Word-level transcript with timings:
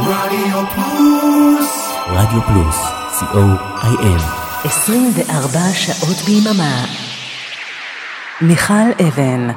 רדיו 0.00 0.64
פלוס. 0.74 1.88
רדיו 2.06 2.40
פלוס, 2.42 2.76
co.il 3.20 4.22
24 4.64 5.60
שעות 5.72 6.16
ביממה. 6.26 6.84
מיכל 8.40 9.04
אבן, 9.08 9.48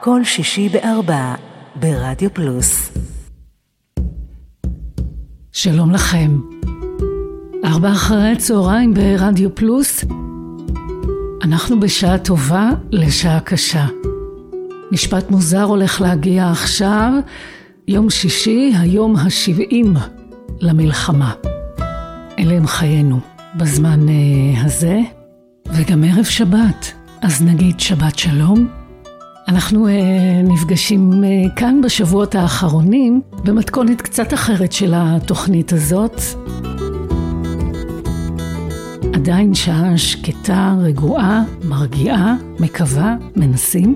כל 0.00 0.24
שישי 0.24 0.68
בארבע, 0.68 1.34
ברדיו 1.76 2.34
פלוס. 2.34 2.90
שלום 5.52 5.90
לכם. 5.90 6.40
ארבע 7.64 7.92
אחרי 7.92 8.32
הצהריים 8.32 8.94
ברדיו 8.94 9.54
פלוס. 9.54 10.04
אנחנו 11.42 11.80
בשעה 11.80 12.18
טובה 12.18 12.70
לשעה 12.90 13.40
קשה. 13.40 13.86
משפט 14.92 15.30
מוזר 15.30 15.62
הולך 15.62 16.00
להגיע 16.00 16.50
עכשיו, 16.50 17.12
יום 17.88 18.10
שישי, 18.10 18.72
היום 18.78 19.16
השבעים 19.16 19.94
למלחמה. 20.60 21.32
אלה 22.38 22.54
הם 22.54 22.66
חיינו 22.66 23.20
בזמן 23.56 24.06
uh, 24.08 24.66
הזה, 24.66 25.00
וגם 25.66 26.04
ערב 26.04 26.24
שבת, 26.24 26.92
אז 27.22 27.42
נגיד 27.42 27.80
שבת 27.80 28.18
שלום. 28.18 28.68
אנחנו 29.48 29.88
uh, 29.88 29.90
נפגשים 30.44 31.10
uh, 31.12 31.50
כאן 31.56 31.80
בשבועות 31.80 32.34
האחרונים 32.34 33.20
במתכונת 33.44 34.02
קצת 34.02 34.34
אחרת 34.34 34.72
של 34.72 34.92
התוכנית 34.96 35.72
הזאת. 35.72 36.20
עדיין 39.14 39.54
שעה 39.54 39.98
שקטה, 39.98 40.74
רגועה, 40.80 41.42
מרגיעה, 41.64 42.36
מקווה, 42.60 43.16
מנסים, 43.36 43.94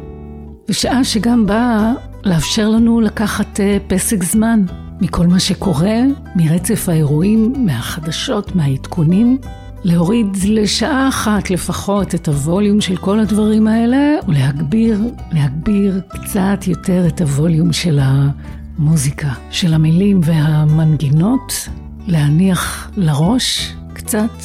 ושעה 0.69 1.05
שגם 1.05 1.47
באה 1.47 1.93
לאפשר 2.25 2.69
לנו 2.69 3.01
לקחת 3.01 3.61
uh, 3.61 3.61
פסק 3.87 4.25
זמן 4.25 4.65
מכל 5.01 5.27
מה 5.27 5.41
שקורה, 5.41 5.97
מרצף 6.37 6.89
האירועים, 6.89 7.53
מהחדשות, 7.67 8.57
מהעדכונים, 8.57 9.39
להוריד 9.85 10.27
לשעה 10.45 11.09
אחת 11.09 11.51
לפחות 11.51 12.15
את 12.15 12.29
הווליום 12.29 12.81
של 12.81 12.97
כל 12.97 13.21
הדברים 13.21 13.67
האלה, 13.67 14.15
ולהגביר, 14.29 15.01
להגביר 15.33 16.01
קצת 16.09 16.67
יותר 16.67 17.07
את 17.07 17.21
הווליום 17.21 17.73
של 17.73 17.99
המוזיקה, 18.03 19.33
של 19.51 19.75
המילים 19.75 20.21
והמנגינות, 20.25 21.69
להניח 22.07 22.91
לראש 22.97 23.75
קצת, 23.93 24.43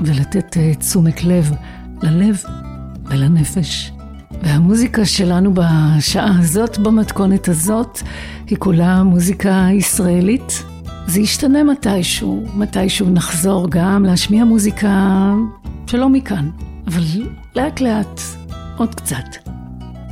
ולתת 0.00 0.56
uh, 0.56 0.78
תשומת 0.78 1.24
לב 1.24 1.52
ללב 2.02 2.42
ולנפש. 3.04 3.95
והמוזיקה 4.42 5.04
שלנו 5.04 5.54
בשעה 5.54 6.38
הזאת, 6.38 6.78
במתכונת 6.78 7.48
הזאת, 7.48 8.00
היא 8.46 8.58
כולה 8.58 9.02
מוזיקה 9.02 9.68
ישראלית. 9.72 10.62
זה 11.06 11.20
ישתנה 11.20 11.64
מתישהו, 11.64 12.42
מתישהו 12.54 13.10
נחזור 13.10 13.66
גם 13.70 14.04
להשמיע 14.04 14.44
מוזיקה 14.44 15.32
שלא 15.86 16.08
מכאן, 16.08 16.50
אבל 16.86 17.02
לאט 17.56 17.80
לאט, 17.80 18.20
עוד 18.76 18.94
קצת. 18.94 19.24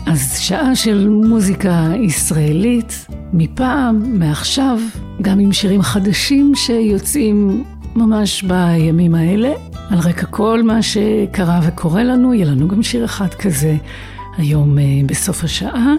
אז 0.06 0.38
שעה 0.38 0.76
של 0.76 1.08
מוזיקה 1.08 1.92
ישראלית, 2.00 3.06
מפעם, 3.32 4.18
מעכשיו, 4.18 4.78
גם 5.22 5.38
עם 5.38 5.52
שירים 5.52 5.82
חדשים 5.82 6.52
שיוצאים 6.54 7.64
ממש 7.96 8.42
בימים 8.42 9.14
האלה. 9.14 9.52
על 9.90 9.98
רקע 9.98 10.26
כל 10.26 10.62
מה 10.62 10.82
שקרה 10.82 11.60
וקורה 11.62 12.04
לנו, 12.04 12.34
יהיה 12.34 12.46
לנו 12.46 12.68
גם 12.68 12.82
שיר 12.82 13.04
אחד 13.04 13.28
כזה 13.28 13.76
היום 14.38 14.78
אה, 14.78 14.84
בסוף 15.06 15.44
השעה. 15.44 15.94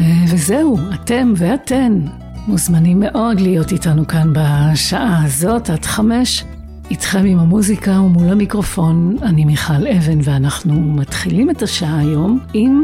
אה, 0.00 0.24
וזהו, 0.28 0.78
אתם 0.94 1.32
ואתן 1.36 2.00
מוזמנים 2.46 3.00
מאוד 3.00 3.40
להיות 3.40 3.72
איתנו 3.72 4.06
כאן 4.06 4.32
בשעה 4.32 5.24
הזאת 5.24 5.70
עד 5.70 5.84
חמש. 5.84 6.44
איתכם 6.90 7.24
עם 7.26 7.38
המוזיקה 7.38 8.00
ומול 8.00 8.28
המיקרופון, 8.28 9.16
אני 9.22 9.44
מיכל 9.44 9.86
אבן 9.86 10.18
ואנחנו 10.22 10.74
מתחילים 10.74 11.50
את 11.50 11.62
השעה 11.62 11.98
היום 11.98 12.38
עם 12.54 12.82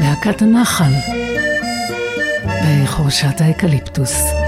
להקת 0.00 0.42
הנחל 0.42 0.92
בחורשת 2.64 3.40
האקליפטוס. 3.40 4.45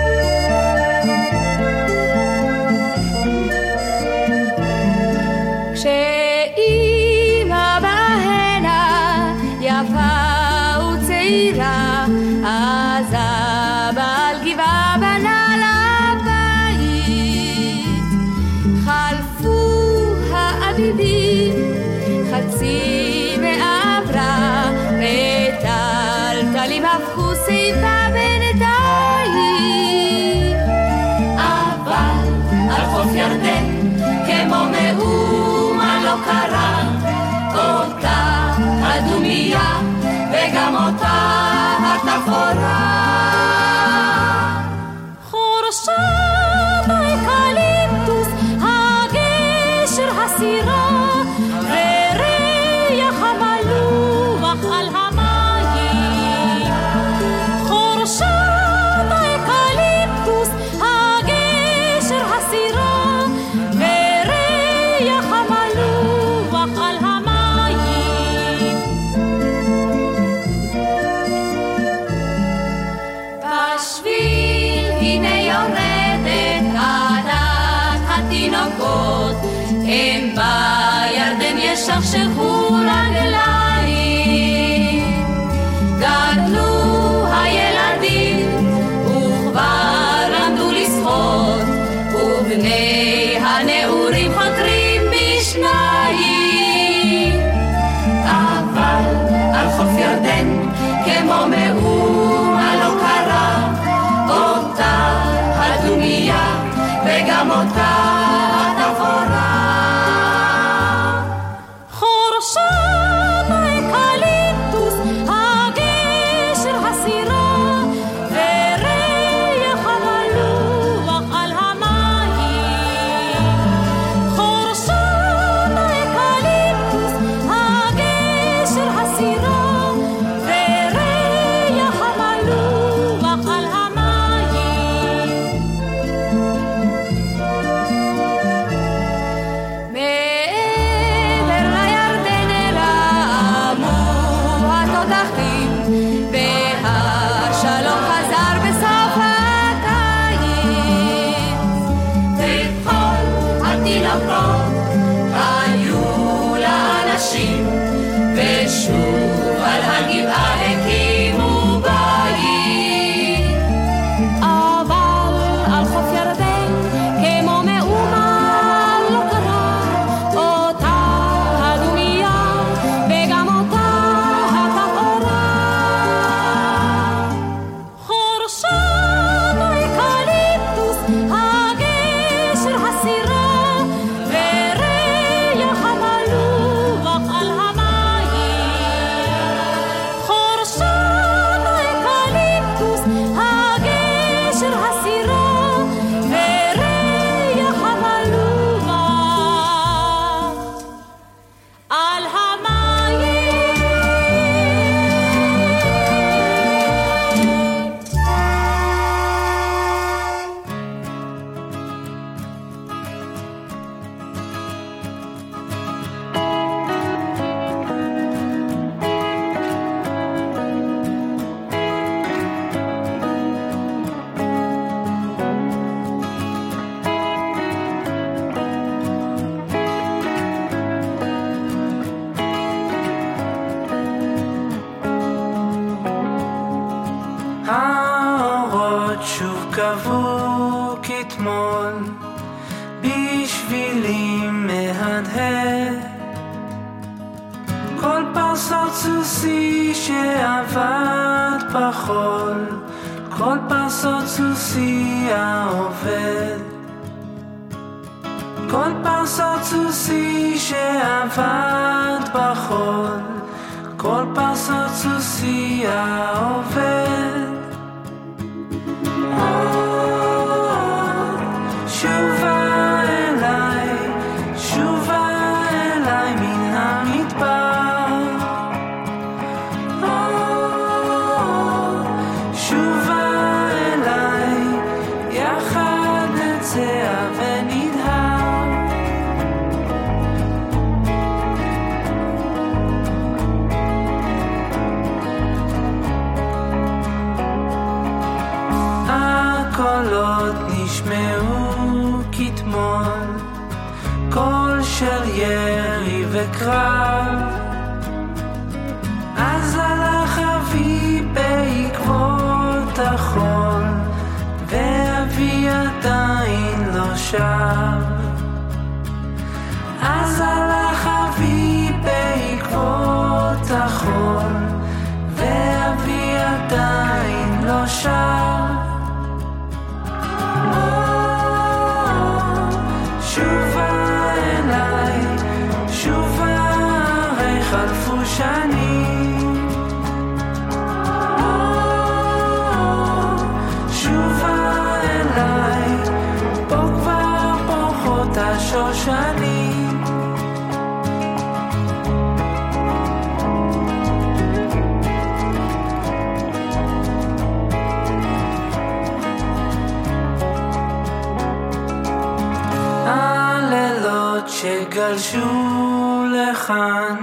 שגלשו 365.17 366.25
לכאן 366.33 367.17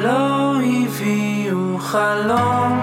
לא 0.00 0.54
הביאו 0.56 1.78
חלום 1.78 2.81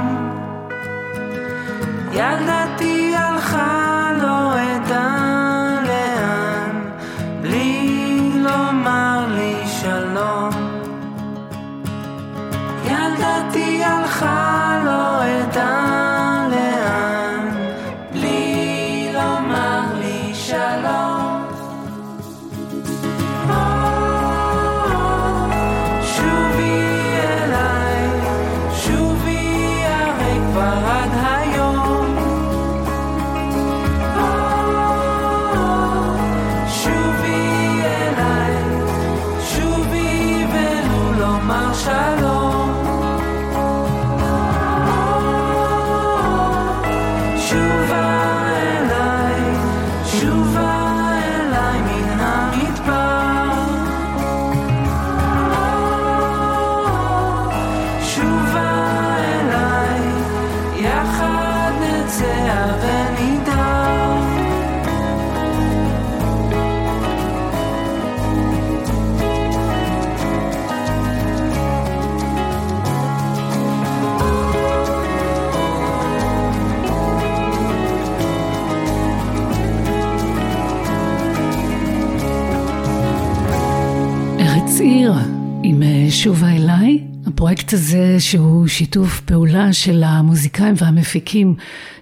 שובה 86.09 86.49
אליי. 86.49 87.03
הפרויקט 87.25 87.73
הזה 87.73 88.15
שהוא 88.19 88.67
שיתוף 88.67 89.21
פעולה 89.21 89.73
של 89.73 90.03
המוזיקאים 90.05 90.73
והמפיקים 90.77 91.55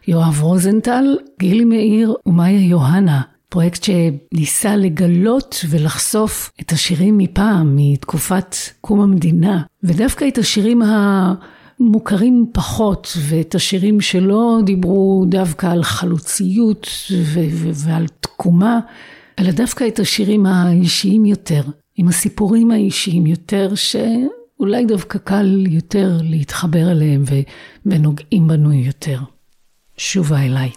יואב 0.08 0.42
רוזנטל, 0.42 1.18
גילי 1.40 1.64
מאיר 1.64 2.14
ומאיה 2.26 2.68
יוהנה. 2.68 3.22
פרויקט 3.50 3.84
שניסה 3.84 4.76
לגלות 4.76 5.66
ולחשוף 5.70 6.52
את 6.62 6.72
השירים 6.72 7.18
מפעם, 7.18 7.76
מתקופת 7.76 8.56
קום 8.82 9.02
המדינה, 9.02 9.62
ודווקא 9.84 10.28
את 10.28 10.38
השירים 10.38 10.82
המוכרים 10.82 12.46
פחות, 12.54 13.18
ואת 13.20 13.56
השירים 13.56 14.02
שלא 14.02 14.60
דיברו 14.66 15.26
דווקא 15.30 15.68
על 15.68 15.84
חלוציות 15.84 16.88
ו- 17.12 17.48
ו- 17.52 17.72
ועל 17.74 18.08
תקומה, 18.20 18.80
אלא 19.40 19.52
דווקא 19.52 19.88
את 19.88 20.00
השירים 20.00 20.46
האישיים 20.46 21.26
יותר, 21.26 21.62
עם 21.98 22.08
הסיפורים 22.08 22.72
האישיים 22.72 23.26
יותר, 23.26 23.76
שאולי 23.76 24.86
דווקא 24.86 25.18
קל 25.20 25.64
יותר 25.68 26.10
להתחבר 26.24 26.92
אליהם 26.92 27.24
ו... 27.30 27.36
ונוגעים 27.86 28.48
בנו 28.48 28.74
יותר. 28.74 29.20
שובה 29.98 30.40
אליי. 30.42 30.72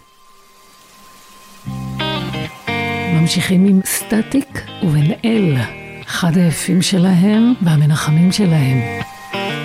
ממשיכים 3.13 3.65
עם 3.65 3.79
סטטיק 3.85 4.61
ובן 4.83 5.11
אל, 5.25 5.55
אחד 6.03 6.37
היפים 6.37 6.81
שלהם 6.81 7.53
והמנחמים 7.61 8.31
שלהם. 8.31 9.01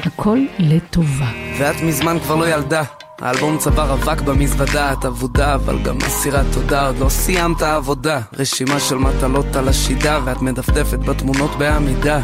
הכל 0.03 0.39
לטובה. 0.59 1.31
ואת 1.59 1.77
מזמן 1.83 2.17
כבר 2.19 2.37
לא 2.37 2.49
ילדה. 2.49 2.83
האלבום 3.21 3.59
צוואר 3.59 3.93
אבק 3.93 4.21
במזוודה, 4.21 4.93
את 4.93 5.05
אבודה, 5.05 5.55
אבל 5.55 5.79
גם 5.83 5.99
אסירת 6.07 6.47
תודה, 6.53 6.87
עוד 6.87 6.99
לא 6.99 7.09
סיימת 7.09 7.63
עבודה. 7.63 8.21
רשימה 8.39 8.81
של 8.81 8.95
מטלות 8.95 9.57
על 9.57 9.69
השידה, 9.69 10.21
ואת 10.25 10.43
מדפדפת 10.43 10.99
בתמונות 10.99 11.51
בעמידה. 11.59 12.21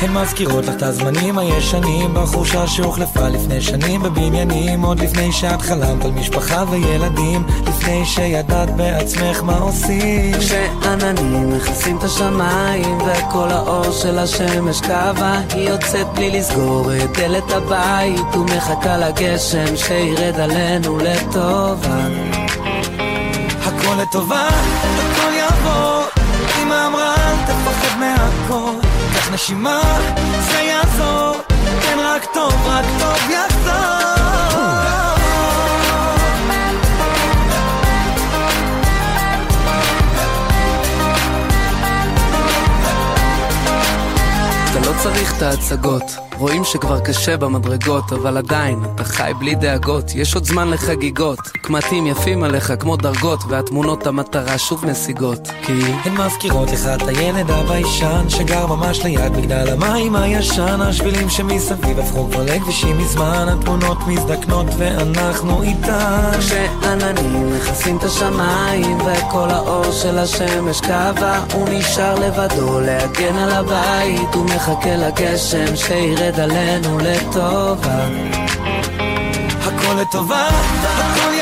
הן 0.00 0.12
מזכירות 0.12 0.66
לך 0.66 0.74
את 0.76 0.82
הזמנים 0.82 1.38
הישנים 1.38 2.14
בחורשה 2.14 2.66
שהוחלפה 2.66 3.28
לפני 3.28 3.60
שנים 3.60 4.02
בבניינים 4.02 4.82
עוד 4.82 5.00
לפני 5.00 5.32
שאת 5.32 5.62
חלמת 5.62 6.04
על 6.04 6.10
משפחה 6.10 6.64
וילדים 6.70 7.44
לפני 7.68 8.06
שידעת 8.06 8.76
בעצמך 8.76 9.42
מה 9.42 9.58
עושים 9.58 10.34
כשעננים 10.38 11.56
מכסים 11.56 11.98
את 11.98 12.02
השמיים 12.02 12.98
וכל 12.98 13.48
האור 13.50 13.92
של 13.92 14.18
השמש 14.18 14.80
קווה 14.80 15.40
היא 15.54 15.70
יוצאת 15.70 16.06
בלי 16.14 16.30
לסגור 16.30 16.90
את 17.04 17.18
דלת 17.18 17.50
הבית 17.50 18.34
ומחכה 18.34 18.96
לגשם 18.98 19.76
שירד 20.20 20.40
עלינו 20.40 20.98
לטובה. 20.98 21.98
הכל 23.62 24.02
לטובה, 24.02 24.48
הכל 24.48 25.32
יעבור. 25.32 26.02
אמא 26.62 26.86
אמרה 26.86 27.14
אל 27.14 27.36
תפחד 27.46 27.98
מהכל. 27.98 28.86
קח 29.14 29.32
נשימה, 29.32 29.80
זה 30.40 30.58
יעזור. 30.58 31.36
כן 31.82 31.98
רק 32.04 32.24
טוב, 32.34 32.54
רק 32.66 32.84
טוב 32.98 33.30
יחזור 33.30 34.00
לא 44.86 44.92
צריך 45.02 45.36
את 45.36 45.42
ההצגות, 45.42 46.29
רואים 46.40 46.64
שכבר 46.64 47.00
קשה 47.00 47.36
במדרגות, 47.36 48.12
אבל 48.12 48.36
עדיין, 48.36 48.78
אתה 48.94 49.04
חי 49.04 49.32
בלי 49.38 49.54
דאגות, 49.54 50.14
יש 50.14 50.34
עוד 50.34 50.44
זמן 50.44 50.70
לחגיגות. 50.70 51.38
קמטים 51.40 52.06
יפים 52.06 52.42
עליך 52.42 52.72
כמו 52.80 52.96
דרגות, 52.96 53.40
והתמונות 53.48 54.06
המטרה 54.06 54.58
שוב 54.58 54.86
משיגות. 54.86 55.48
כי 55.62 55.72
הן 56.04 56.12
מזכירות 56.12 56.70
לך 56.72 56.86
את 56.86 57.08
הילד 57.08 57.50
הביישן 57.50 58.28
שגר 58.28 58.66
ממש 58.66 59.04
ליד 59.04 59.32
מגדל 59.32 59.68
המים 59.72 60.16
הישן 60.16 60.80
השבילים 60.80 61.30
שמסביב 61.30 61.98
הפכו 61.98 62.28
כבר 62.30 62.44
לכבישים 62.44 62.98
מזמן 62.98 63.46
התמונות 63.48 63.98
מזדקנות 64.06 64.66
ואנחנו 64.78 65.62
איתן 65.62 66.30
כשעננים 66.38 67.56
מכסים 67.56 67.96
את 67.96 68.02
השמיים 68.02 68.98
וכל 69.00 69.50
האור 69.50 69.92
של 69.92 70.18
השמש 70.18 70.80
קווה 70.80 71.44
הוא 71.52 71.68
נשאר 71.68 72.14
לבדו 72.14 72.80
להגן 72.80 73.34
על 73.36 73.50
הבית 73.50 74.34
הוא 74.34 74.44
מחכה 74.44 74.96
לגשם 74.96 75.76
שירד 75.76 76.29
עלינו 76.38 76.98
לטובה. 76.98 78.06
הכל 79.62 80.00
לטובה, 80.00 80.48
הכל 80.82 81.34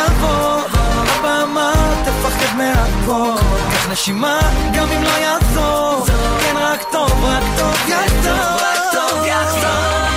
אבא 1.20 1.42
אמר 1.42 1.72
תפחד 2.04 2.56
מהכל. 2.56 3.40
קח 3.72 3.90
נשימה 3.90 4.40
גם 4.74 4.88
אם 4.88 5.02
לא 5.02 5.08
יעזור. 5.08 6.06
כן 6.40 6.56
רק 6.56 6.82
טוב, 6.92 7.24
רק 7.24 7.42
טוב 7.58 7.88
יחזור 7.88 10.07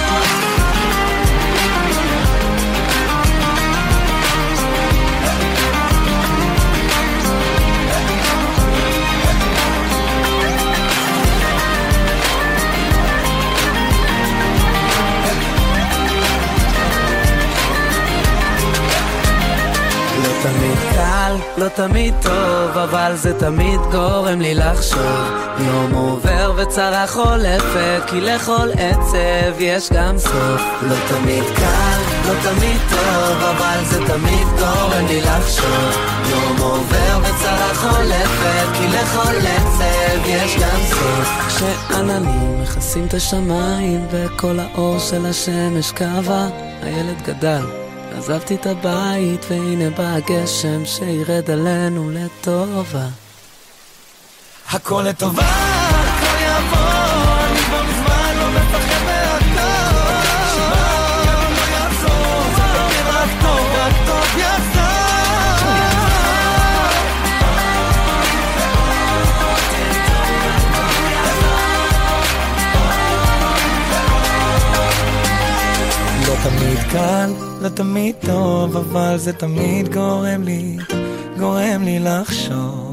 תמיד 20.41 20.77
קל, 20.95 21.35
לא 21.57 21.67
תמיד 21.67 22.13
טוב, 22.21 22.77
אבל 22.77 23.11
זה 23.15 23.39
תמיד 23.39 23.79
גורם 23.91 24.41
לי 24.41 24.55
לחשוב. 24.55 25.41
יום 25.59 25.93
עובר 25.93 26.53
וצרה 26.55 27.07
חולפת, 27.07 28.01
כי 28.07 28.21
לכל 28.21 28.69
עצב 28.77 29.59
יש 29.59 29.89
גם 29.93 30.17
סוף. 30.17 30.61
לא 30.81 30.95
תמיד 31.07 31.43
קל, 31.55 31.99
לא 32.27 32.33
תמיד 32.43 32.77
טוב, 32.89 33.43
אבל 33.43 33.79
זה 33.83 33.97
תמיד 34.07 34.47
גורם 34.59 35.05
לי 35.07 35.21
לחשוב. 35.21 35.97
יום 36.29 36.57
עובר 36.59 37.19
וצרה 37.19 37.73
חולפת, 37.75 38.67
כי 38.73 38.87
לכל 38.87 39.35
עצב 39.47 40.25
יש 40.25 40.55
גם 40.55 40.79
סוף. 40.89 41.47
כשעננים 41.47 42.61
מכסים 42.61 43.05
את 43.05 43.13
השמיים, 43.13 44.07
וכל 44.11 44.59
האור 44.59 44.99
של 44.99 45.25
השמש 45.25 45.91
קבע, 45.91 46.47
הילד 46.83 47.21
גדל. 47.27 47.80
עזבתי 48.17 48.55
את 48.55 48.65
הבית 48.65 49.45
והנה 49.49 49.89
בא 49.89 50.13
הגשם 50.13 50.85
שירד 50.85 51.51
עלינו 51.51 52.11
לטובה. 52.11 53.07
הכל 54.69 55.05
לטובה, 55.07 55.43
הכל 55.43 56.41
יעבור, 56.43 56.90
תמיד 76.43 76.77
קל, 76.91 77.33
לא 77.61 77.69
תמיד 77.69 78.15
טוב, 78.25 78.77
אבל 78.77 79.17
זה 79.17 79.33
תמיד 79.33 79.93
גורם 79.93 80.43
לי, 80.43 80.77
גורם 81.37 81.83
לי 81.83 81.99
לחשוב. 81.99 82.91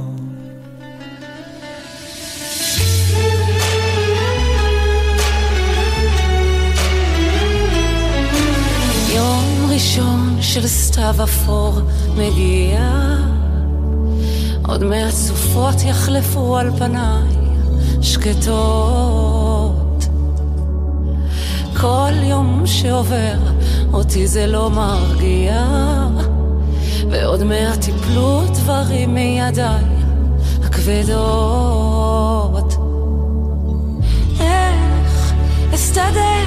ראשון 9.78 10.38
של 10.40 10.66
סתיו 10.66 11.14
אפור 11.24 11.80
מגיע 12.16 12.92
עוד 14.64 14.84
מעט 14.84 15.12
סופות 15.12 15.74
יחלפו 15.84 16.58
על 16.58 16.70
פניי 16.78 17.36
שקטות 18.00 19.87
כל 21.80 22.12
יום 22.22 22.62
שעובר 22.66 23.34
אותי 23.92 24.26
זה 24.26 24.46
לא 24.46 24.70
מרגיע. 24.70 25.66
ועוד 27.10 27.44
מעט 27.44 27.88
יפלו 27.88 28.42
דברים 28.54 29.14
מידיי 29.14 29.84
הכבדות. 30.64 31.96
איך 34.40 35.32
אסתדר 35.74 36.46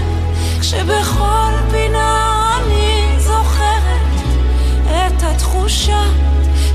כשבכל 0.59 1.51
פינה 1.71 2.57
אני 2.57 3.19
זוכרת 3.19 4.21
את 4.85 5.23
התחושה 5.23 6.03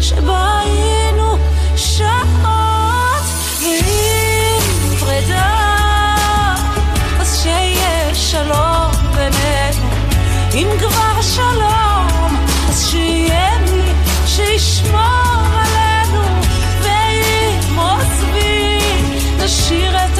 שבה 0.01 0.61
היינו 0.61 1.37
שעות 1.77 2.16
אם 10.57 10.69
כבר 10.79 11.23
שלום 11.23 12.47
אז 12.69 12.91
שיהיה 12.91 13.59
מי 13.59 13.93
שישמור 14.27 15.47
עלינו 15.53 16.23
ואם 16.83 17.79
עוזבי 17.79 18.79
נשאיר 19.45 19.97
את 19.97 20.16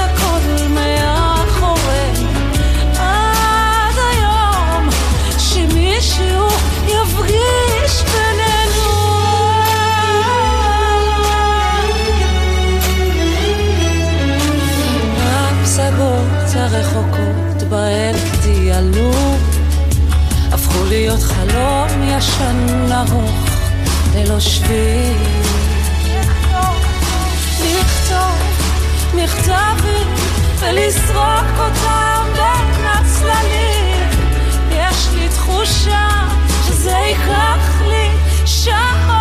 ישן 22.19 22.93
ארוך 22.93 23.49
ללא 24.15 24.41
שביל. 24.41 25.17
לכתוב 27.61 28.39
מכתבים 29.15 30.07
ולזרוק 30.59 31.59
אותם 31.59 32.25
בין 32.33 32.87
הצללים. 32.87 34.11
יש 34.71 35.09
לי 35.15 35.29
תחושה 35.29 36.09
שזה 36.69 36.91
ייקח 36.91 37.81
לי 37.89 38.11
שעות 38.47 39.16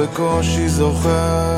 בקושי 0.00 0.68
זוכר 0.68 1.56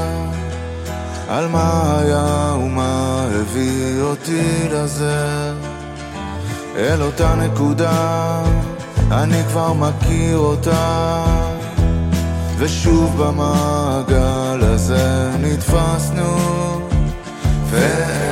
על 1.28 1.48
מה 1.48 1.98
היה 1.98 2.54
ומה 2.58 3.26
הביא 3.34 4.02
אותי 4.02 4.68
לזה. 4.70 5.52
אל 6.76 7.02
אותה 7.02 7.34
נקודה, 7.34 8.42
אני 9.10 9.42
כבר 9.48 9.72
מכיר 9.72 10.36
אותה. 10.36 11.24
ושוב 12.58 13.22
במעגל 13.22 14.60
הזה 14.62 15.30
נתפסנו 15.40 16.38
ואין 17.70 18.31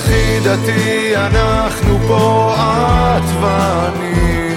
יחידתי 0.00 1.16
אנחנו 1.16 1.98
פה 2.08 2.54
את 2.56 3.22
ואני. 3.40 4.54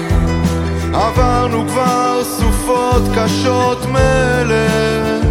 עברנו 0.92 1.68
כבר 1.68 2.20
סופות 2.24 3.02
קשות 3.16 3.86
מלך. 3.86 5.26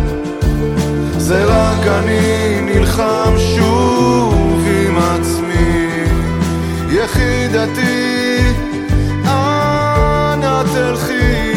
זה 1.17 1.45
רק 1.45 1.87
אני 1.87 2.61
נלחם 2.61 3.33
שוב 3.55 4.65
עם 4.67 4.97
עצמי. 4.97 6.03
יחידתי 6.89 8.37
אנא 9.25 10.63
תלכי, 10.73 11.53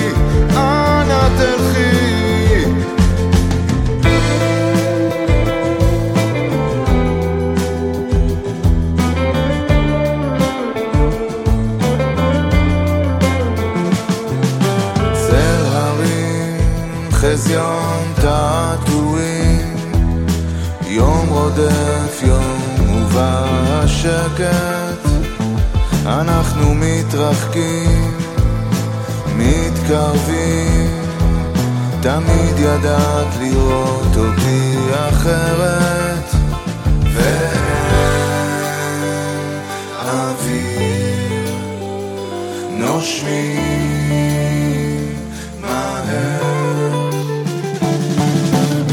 אנא 0.56 1.28
תלכי 1.38 2.25
הרים, 17.46 17.56
חזיון 17.56 18.12
תעתועים 18.14 19.76
יום 20.86 21.28
רודף 21.28 22.22
יום 22.22 22.90
ובא 22.90 23.44
השקט 23.68 25.08
אנחנו 26.06 26.74
מתרחקים, 26.74 28.18
מתקרבים. 29.36 31.02
תמיד 32.00 32.58
ידעת 32.58 33.26
לראות 33.40 34.16
אותי 34.16 34.76
אחרת. 35.08 36.34
ואין 37.14 37.60
אוויר 40.02 41.54
נושמים 42.70 43.85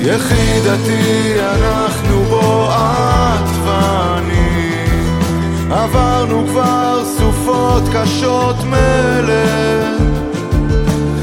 יחידתי 0.06 1.34
אנחנו 1.40 2.24
בו 2.24 2.70
את 2.72 3.50
ואני. 3.66 4.74
עברנו 5.72 6.48
כבר 6.48 7.04
סופות 7.18 7.84
קשות 7.94 8.56
מלך. 8.64 10.02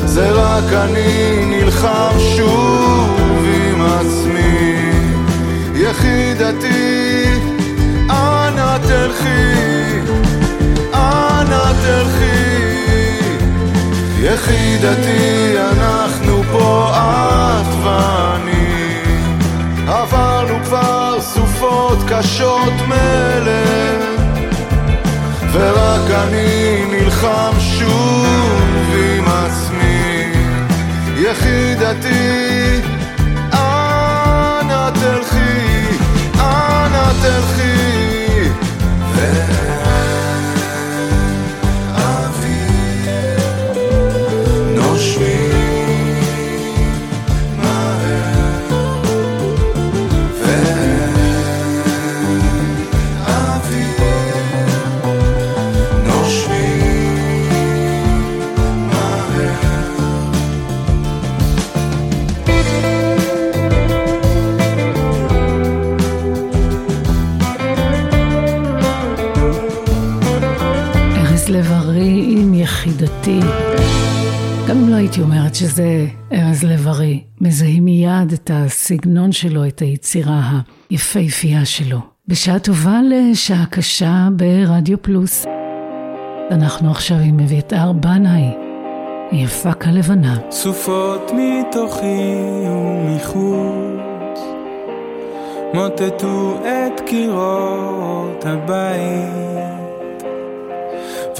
זה 0.04 0.30
רק 0.30 0.72
אני 0.72 1.44
נלחם 1.46 2.18
שוב 2.36 3.44
עם 3.44 3.82
עצמי. 3.82 4.90
יחידתי 5.74 7.24
אנא 8.10 8.78
תלכי, 8.78 10.00
אנא 10.94 11.72
תלכי. 11.82 12.60
יחידתי 14.22 15.54
אנחנו 15.58 16.42
פה 16.52 16.90
את 16.92 17.74
ואני 17.84 18.49
קשות 22.20 22.72
מלך 22.88 24.20
ורק 25.52 26.10
אני 26.10 26.84
נלחם 26.90 27.52
שוב 27.58 28.94
עם 28.94 29.24
עצמי. 29.28 30.32
יחידתי 31.16 32.80
הייתי 75.00 75.20
אומרת 75.20 75.54
שזה 75.54 76.06
ארז 76.32 76.64
לב-ארי, 76.64 77.24
מזהים 77.40 77.84
מיד 77.84 78.32
את 78.32 78.50
הסגנון 78.54 79.32
שלו, 79.32 79.66
את 79.66 79.80
היצירה 79.80 80.60
היפהפייה 80.90 81.64
שלו. 81.64 81.98
בשעה 82.28 82.58
טובה 82.58 83.00
לשעה 83.10 83.66
קשה 83.66 84.28
ברדיו 84.36 85.02
פלוס. 85.02 85.46
אנחנו 86.50 86.90
עכשיו 86.90 87.16
עם 87.16 87.40
אביתר 87.40 87.92
בנאי, 87.92 88.50
יפה 89.32 89.72
כלבנה. 89.72 90.38
סופות 90.50 91.30
מתוכי 91.30 92.32
ומחוץ 92.66 94.40
מוטטו 95.74 96.60
את 96.62 97.00
קירות 97.06 98.44
הבית 98.46 99.79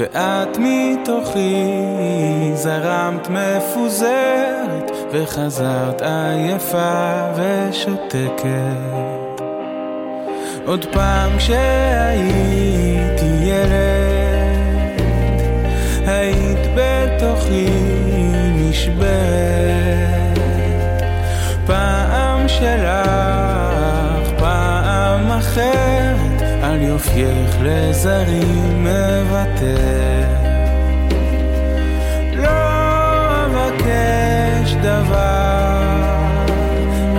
ואת 0.00 0.58
מתוכי 0.58 1.64
זרמת 2.54 3.28
מפוזרת 3.28 4.90
וחזרת 5.12 6.02
עייפה 6.02 7.30
ושותקת. 7.34 8.40
עוד 10.66 10.86
פעם 10.92 11.38
כשהייתי 11.38 13.24
ילד 13.42 15.00
היית 16.06 16.66
בתוכי 16.74 17.70
נשברת. 18.54 20.38
פעם 21.66 22.48
שלך, 22.48 24.30
פעם 24.38 25.30
אחרת 25.30 25.99
על 26.80 26.86
יופייך 26.86 27.56
לזרים 27.62 28.86
מוותר 28.86 30.26
לא 32.32 32.48
אבקש 33.46 34.74
דבר 34.82 35.82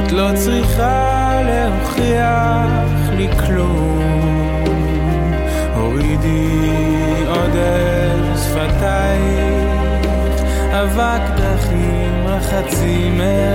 את 0.05 0.11
לא 0.11 0.29
צריכה 0.35 1.39
להוכיח 1.45 3.09
לי 3.11 3.27
כלום. 3.47 4.01
הורידי 5.75 7.25
עוד 7.27 7.55
אל 7.55 8.37
שפתייך 8.37 9.71
אבק 10.71 11.21
דחים 11.37 12.27
רחצי 12.27 13.09
מרגלייך 13.09 13.50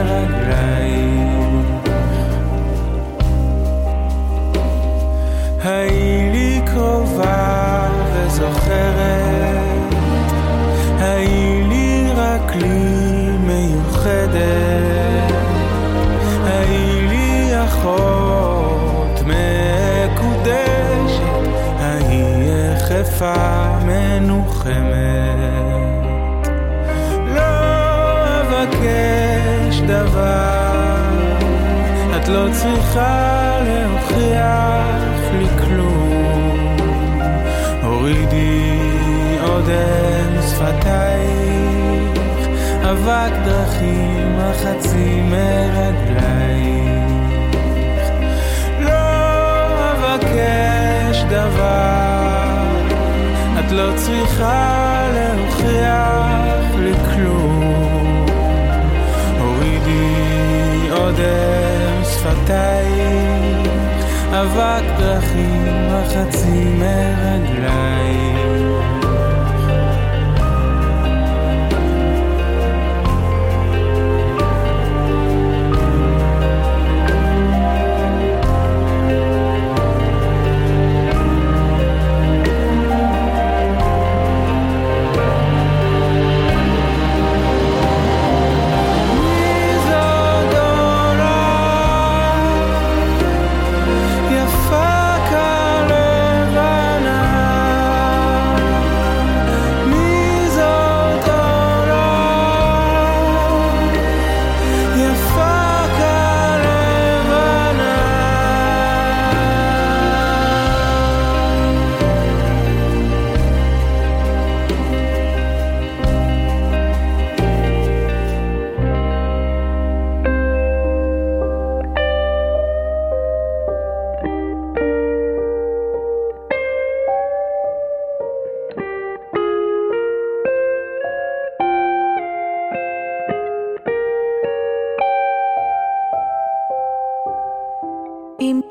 צריכה 32.75 33.59
להוכיח 33.65 35.33
לי 35.39 35.49
כלום. 35.59 36.77
הורידי 37.83 38.79
עודן 39.43 40.43
שפתייך, 40.49 42.19
אבק 42.91 43.33
דרכים 43.45 44.37
החצי 44.39 45.21
מרגלייך. 45.31 46.97
לא 48.81 48.93
אבקש 49.93 51.23
דבר, 51.23 52.67
את 53.59 53.73
לא 53.73 53.93
צריכה 53.97 54.86
אבק 64.33 64.85
דרכים 64.99 65.89
החצי 65.91 66.65
מרגלייך. 66.79 68.26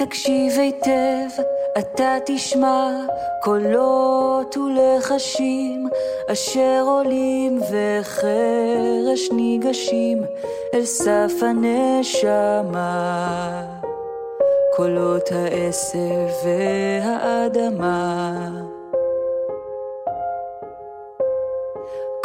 תקשיב 0.06 0.60
היטב, 0.60 1.42
אתה 1.80 2.18
תשמע 2.26 2.92
קולות 3.44 4.58
ולחשים 4.58 5.90
אשר 6.32 6.84
עולים 6.86 7.60
וחרש 7.62 9.32
ניגשים 9.32 10.24
אל 10.74 10.86
סף 10.86 11.32
הנשמה. 11.42 12.86
קולות 14.76 15.32
העשב 15.32 16.28
והאדמה. 16.46 18.36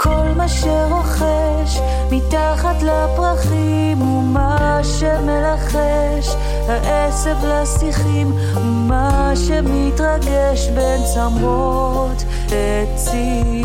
כל 0.02 0.32
מה 0.36 0.48
שרוחש 0.48 1.80
מתחת 2.10 2.82
לפרחים 2.82 4.02
ומה 4.02 4.80
שמלחש. 4.82 6.36
העשב 6.68 7.36
לשיחים 7.44 8.32
ומה 8.56 9.32
שמתרגש 9.34 10.68
בין 10.74 11.00
צמרות 11.14 12.24
עצים. 12.46 13.62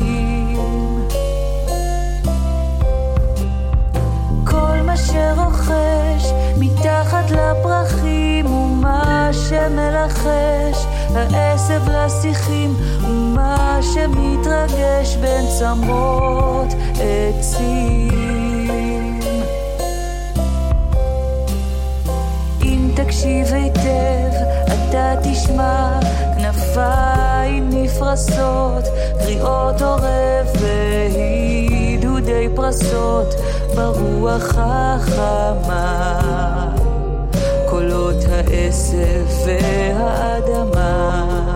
כל 4.43 4.78
מה 4.86 4.98
שרוחש 4.98 6.32
מתחת 6.58 7.32
לפרחים 7.32 8.45
ומה 8.45 9.30
שמלחש. 9.34 10.86
העשב 11.15 11.82
לשיחים 11.89 12.74
ומה 13.02 13.24
שמתרגש 13.93 15.15
בין 15.15 15.45
צמרות 15.60 16.67
עצים 16.93 18.10
אם 22.63 22.89
תקשיב 22.95 23.54
היטב 23.54 24.32
אתה 24.65 25.13
תשמע 25.24 26.00
כנפיים 26.38 27.69
נפרסות 27.69 28.84
קריאות 29.19 29.82
עורף 29.82 30.52
והידודי 30.62 32.48
פרסות 32.56 33.34
ברוח 33.76 34.56
החמה 34.58 36.19
קולות 37.69 38.24
העשב 38.30 39.26
והאדמה. 39.45 41.54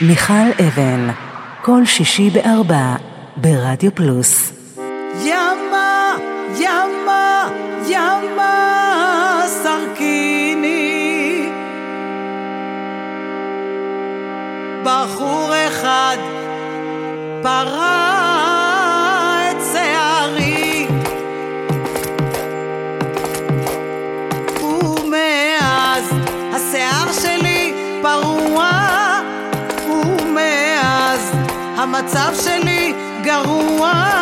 מיכל 0.00 0.50
אבן, 0.66 1.08
כל 1.62 1.84
שישי 1.84 2.30
בארבע, 2.30 2.96
ברדיו 3.36 3.94
פלוס. 3.94 4.52
ימה, 5.24 6.14
ימה, 6.58 7.48
ימה, 7.88 9.42
סרקיני. 9.46 10.68
בחור 14.84 15.52
אחד 15.68 16.16
פרע 17.42 18.07
המצב 31.98 32.32
שלי 32.44 32.92
גרוע. 33.22 34.17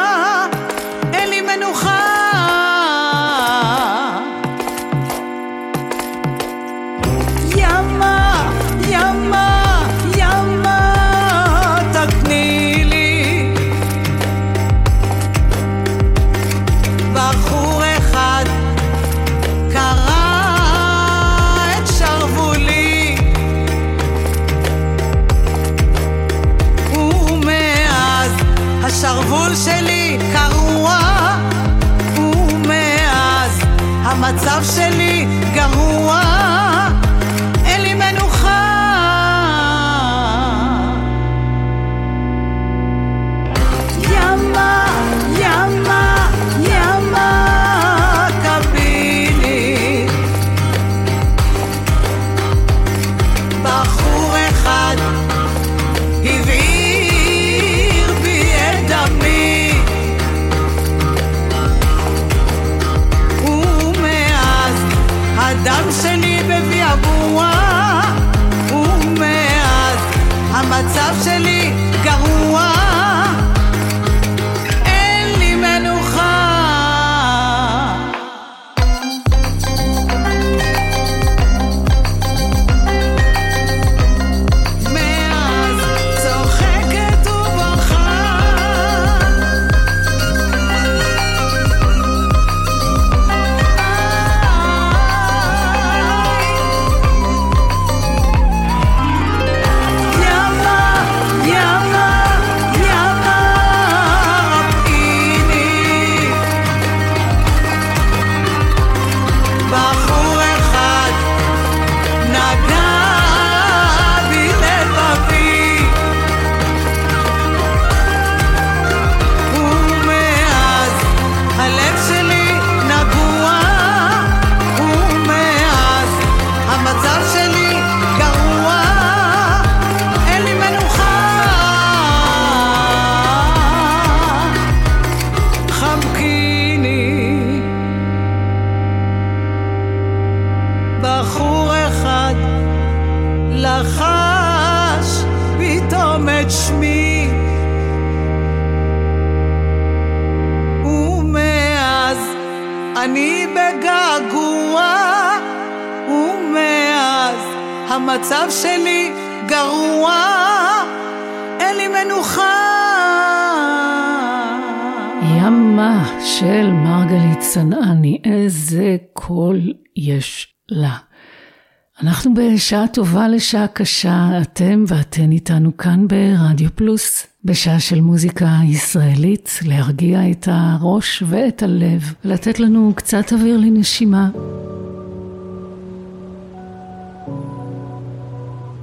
בשעה 172.57 172.89
טובה 172.89 173.29
לשעה 173.29 173.67
קשה, 173.67 174.29
אתם 174.43 174.85
ואתן 174.87 175.33
איתנו 175.33 175.77
כאן 175.77 176.09
ברדיו 176.09 176.69
פלוס, 176.75 177.27
בשעה 177.45 177.81
של 177.81 178.01
מוזיקה 178.01 178.49
ישראלית, 178.65 179.61
להרגיע 179.63 180.31
את 180.31 180.49
הראש 180.51 181.23
ואת 181.27 181.63
הלב, 181.63 182.15
ולתת 182.25 182.61
לנו 182.61 182.93
קצת 182.97 183.33
אוויר 183.33 183.57
לנשימה. 183.57 184.31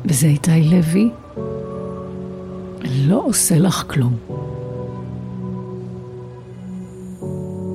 וזה 0.06 0.28
איתי 0.28 0.64
לוי, 0.64 1.10
לא 2.82 3.24
עושה 3.26 3.60
לך 3.60 3.84
כלום. 3.88 4.16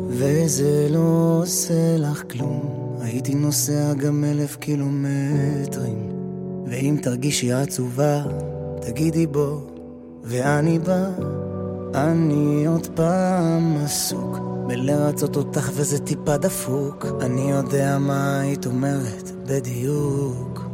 וזה 0.09 0.89
לא 0.91 1.41
עושה 1.43 1.97
לך 1.99 2.23
כלום, 2.33 2.88
הייתי 3.01 3.35
נוסע 3.35 3.95
גם 3.95 4.25
אלף 4.25 4.57
קילומטרים, 4.57 6.11
ואם 6.67 6.97
תרגישי 7.03 7.53
עצובה, 7.53 8.23
תגידי 8.81 9.27
בוא, 9.27 9.61
ואני 10.25 10.79
בא, 10.79 11.05
אני 11.95 12.67
עוד 12.67 12.87
פעם 12.95 13.77
עסוק, 13.85 14.39
בלרצות 14.67 15.37
אותך 15.37 15.71
וזה 15.75 15.99
טיפה 15.99 16.37
דפוק, 16.37 17.07
אני 17.21 17.51
יודע 17.51 17.99
מה 17.99 18.41
היית 18.41 18.67
אומרת 18.67 19.31
בדיוק. 19.47 20.65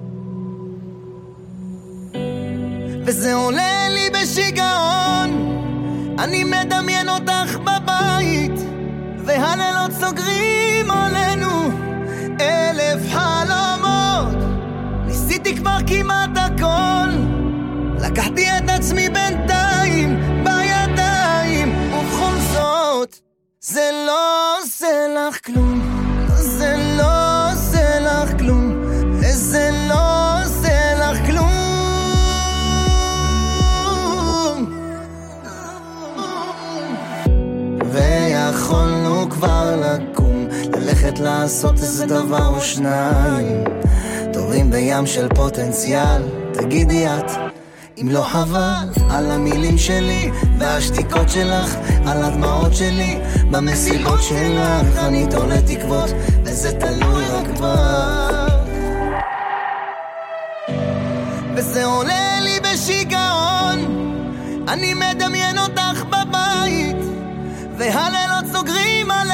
וזה 3.06 3.34
עולה 3.34 3.88
לי 3.88 4.10
בשיגעון, 4.10 5.30
אני 6.18 6.44
מדמיין 6.44 7.08
אותך 7.08 7.58
בבית. 7.58 8.74
והלילות 9.26 9.92
סוגרים 9.92 10.90
עלינו 10.90 11.53
כבר 15.56 15.78
כמעט 15.86 16.30
הכל. 16.36 17.10
לקחתי 18.00 18.46
את 18.58 18.68
עצמי 18.68 19.08
בינתיים 19.08 20.20
בידיים 20.44 21.74
ובכל 21.94 22.34
זה 23.60 23.90
לא 24.06 24.58
עושה 24.58 25.06
לך 25.08 25.46
כלום. 25.46 25.80
זה 26.36 26.94
לא 26.98 27.52
עושה 27.52 28.00
לך 28.00 28.38
כלום. 28.38 28.84
זה 29.20 29.70
לא 29.88 30.42
עושה 30.42 30.94
לך 30.94 31.26
כלום. 31.26 31.44
ויכולנו 37.92 39.30
כבר 39.30 39.76
לקום, 39.76 40.48
ללכת 40.76 41.18
לעשות 41.18 41.74
איזה 41.74 42.06
דבר 42.06 42.46
או 42.46 42.60
שניים. 42.60 43.64
טובים 44.54 44.70
בים 44.70 45.06
של 45.06 45.28
פוטנציאל, 45.28 46.22
תגידי 46.52 47.06
את, 47.06 47.30
אם 48.02 48.08
לא 48.10 48.22
חבל, 48.22 48.88
על 49.10 49.30
המילים 49.30 49.78
שלי 49.78 50.30
והשתיקות 50.58 51.28
שלך, 51.28 51.76
על 52.06 52.24
הדמעות 52.24 52.74
שלי, 52.74 53.18
במסיבות 53.50 54.22
שלך, 54.22 54.98
אני 54.98 55.26
תולה 55.30 55.56
תקוות, 55.62 56.10
וזה 56.44 56.72
תלוי 56.72 57.24
רק 57.24 57.48
בך. 57.60 58.52
וזה 61.56 61.84
עולה 61.84 62.40
לי 62.40 62.60
בשיגעון, 62.60 63.78
אני 64.68 64.94
מדמיין 64.94 65.58
אותך 65.58 66.04
בבית, 66.04 66.96
והלילות 67.76 68.44
סוגרים 68.52 69.10
עלינו 69.10 69.33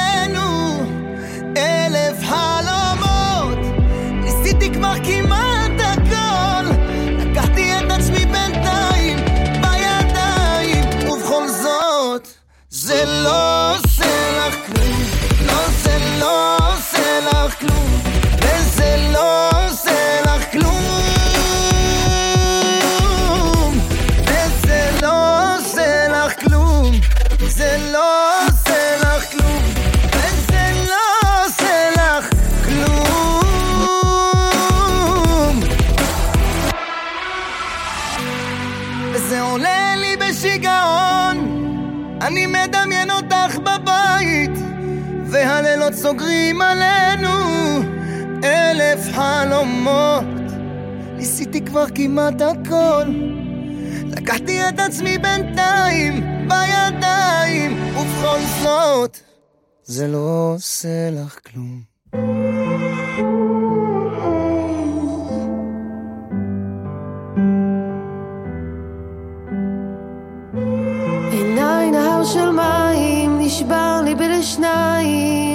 זה 12.73 13.05
לא 13.05 13.75
עושה 13.75 14.47
לך 14.47 14.55
כלום, 14.65 15.01
לא 15.45 15.67
זה 15.83 15.97
לא 16.19 16.57
עושה 16.57 17.19
לך 17.19 17.59
כלום, 17.59 18.01
והלילות 45.91 45.95
סוגרים 45.95 46.61
עלינו 46.61 47.29
אלף 48.43 49.15
חלומות. 49.15 50.23
ניסיתי 51.17 51.61
כבר 51.61 51.85
כמעט 51.95 52.41
הכל, 52.41 53.05
לקחתי 54.05 54.69
את 54.69 54.79
עצמי 54.79 55.17
בינתיים 55.17 56.47
בידיים, 56.47 57.77
ובכל 57.97 58.39
זאת, 58.63 59.17
זה 59.83 60.07
לא 60.07 60.53
עושה 60.55 61.09
לך 61.11 61.39
כלום. 61.47 61.81
עיניי 71.31 71.91
נהר 71.91 72.23
של 72.23 72.49
מים, 72.49 73.39
נשבר 73.39 74.01
ליבי 74.05 74.29
לשניים, 74.29 75.50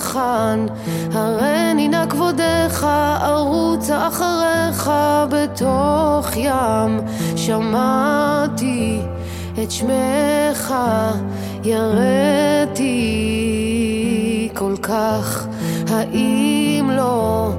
לכאן. 0.00 0.66
הריני 1.12 1.88
נא 1.88 2.06
כבודך, 2.06 2.86
ארוצה 3.22 4.08
אחריך 4.08 4.90
בתוך 5.30 6.36
ים. 6.36 7.00
שמעתי 7.36 9.00
את 9.62 9.70
שמך, 9.70 10.74
יראתי 11.64 12.88
כל 14.54 14.74
כך, 14.82 15.46
האם 15.90 16.90
לא 16.92 17.50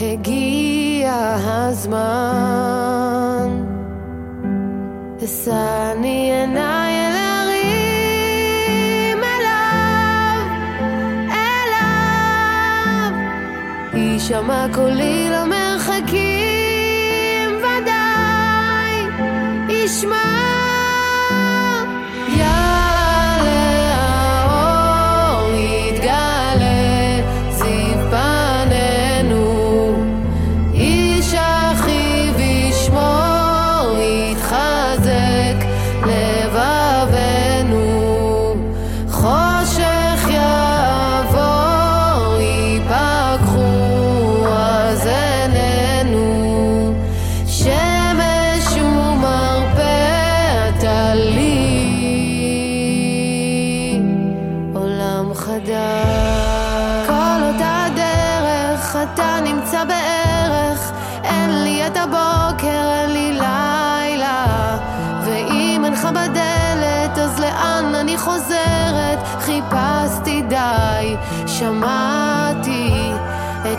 הגיע 0.00 1.36
הזמן? 1.44 2.30
אשאני 5.24 6.32
עיניי 6.32 6.79
Chiama 14.30 14.68
Colina 14.70 15.59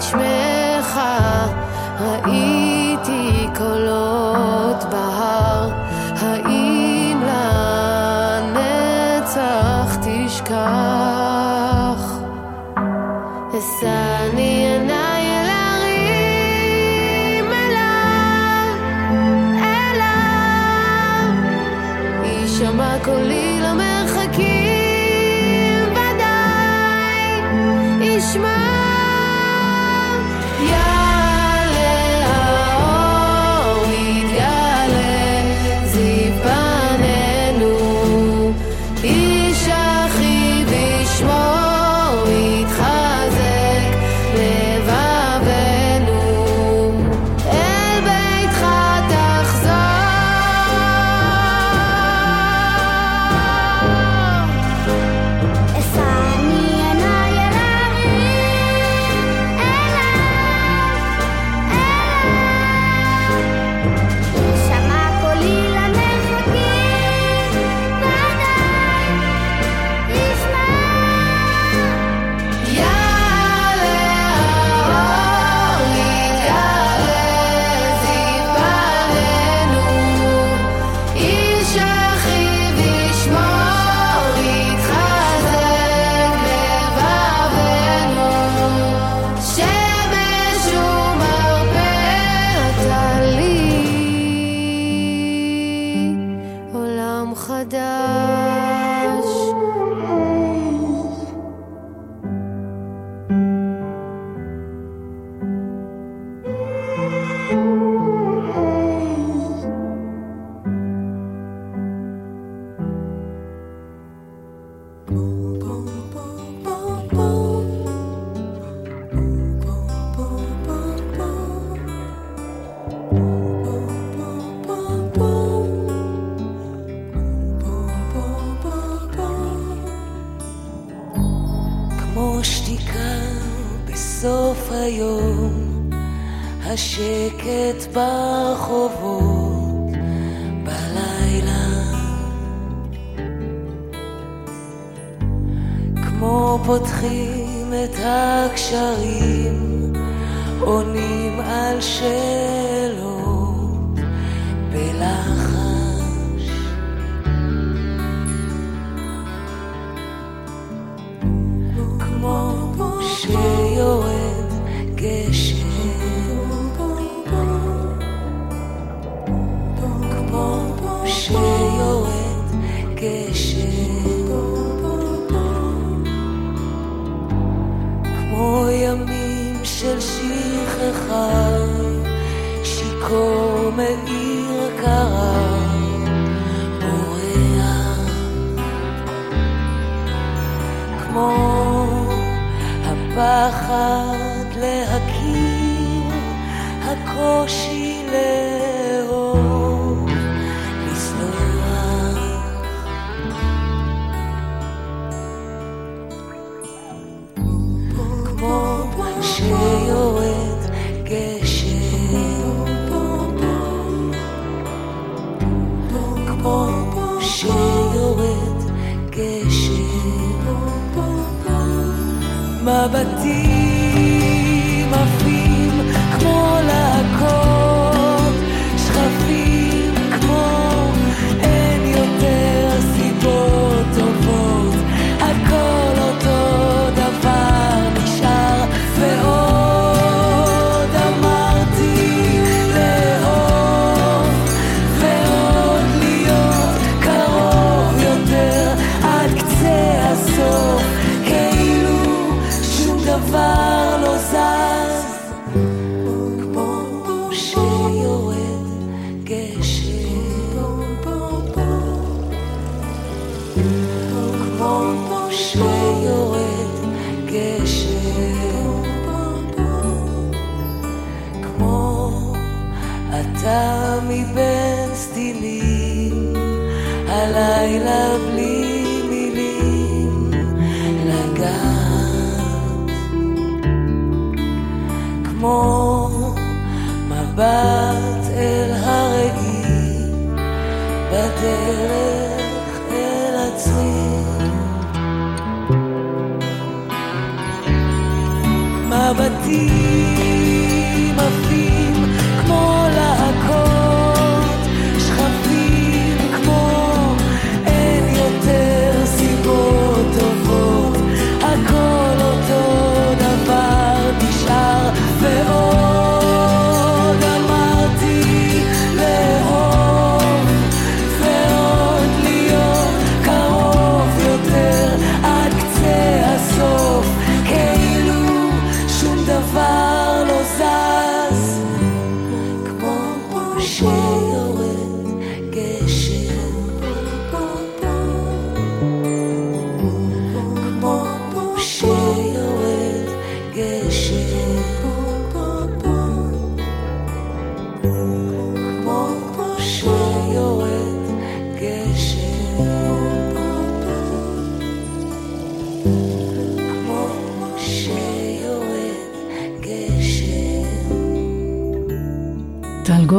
את 0.01 0.05
שמך, 0.05 0.99
ראיתי 1.99 3.47
קולות 3.57 4.83
בהר, 4.89 5.50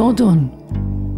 גורדון, 0.03 0.47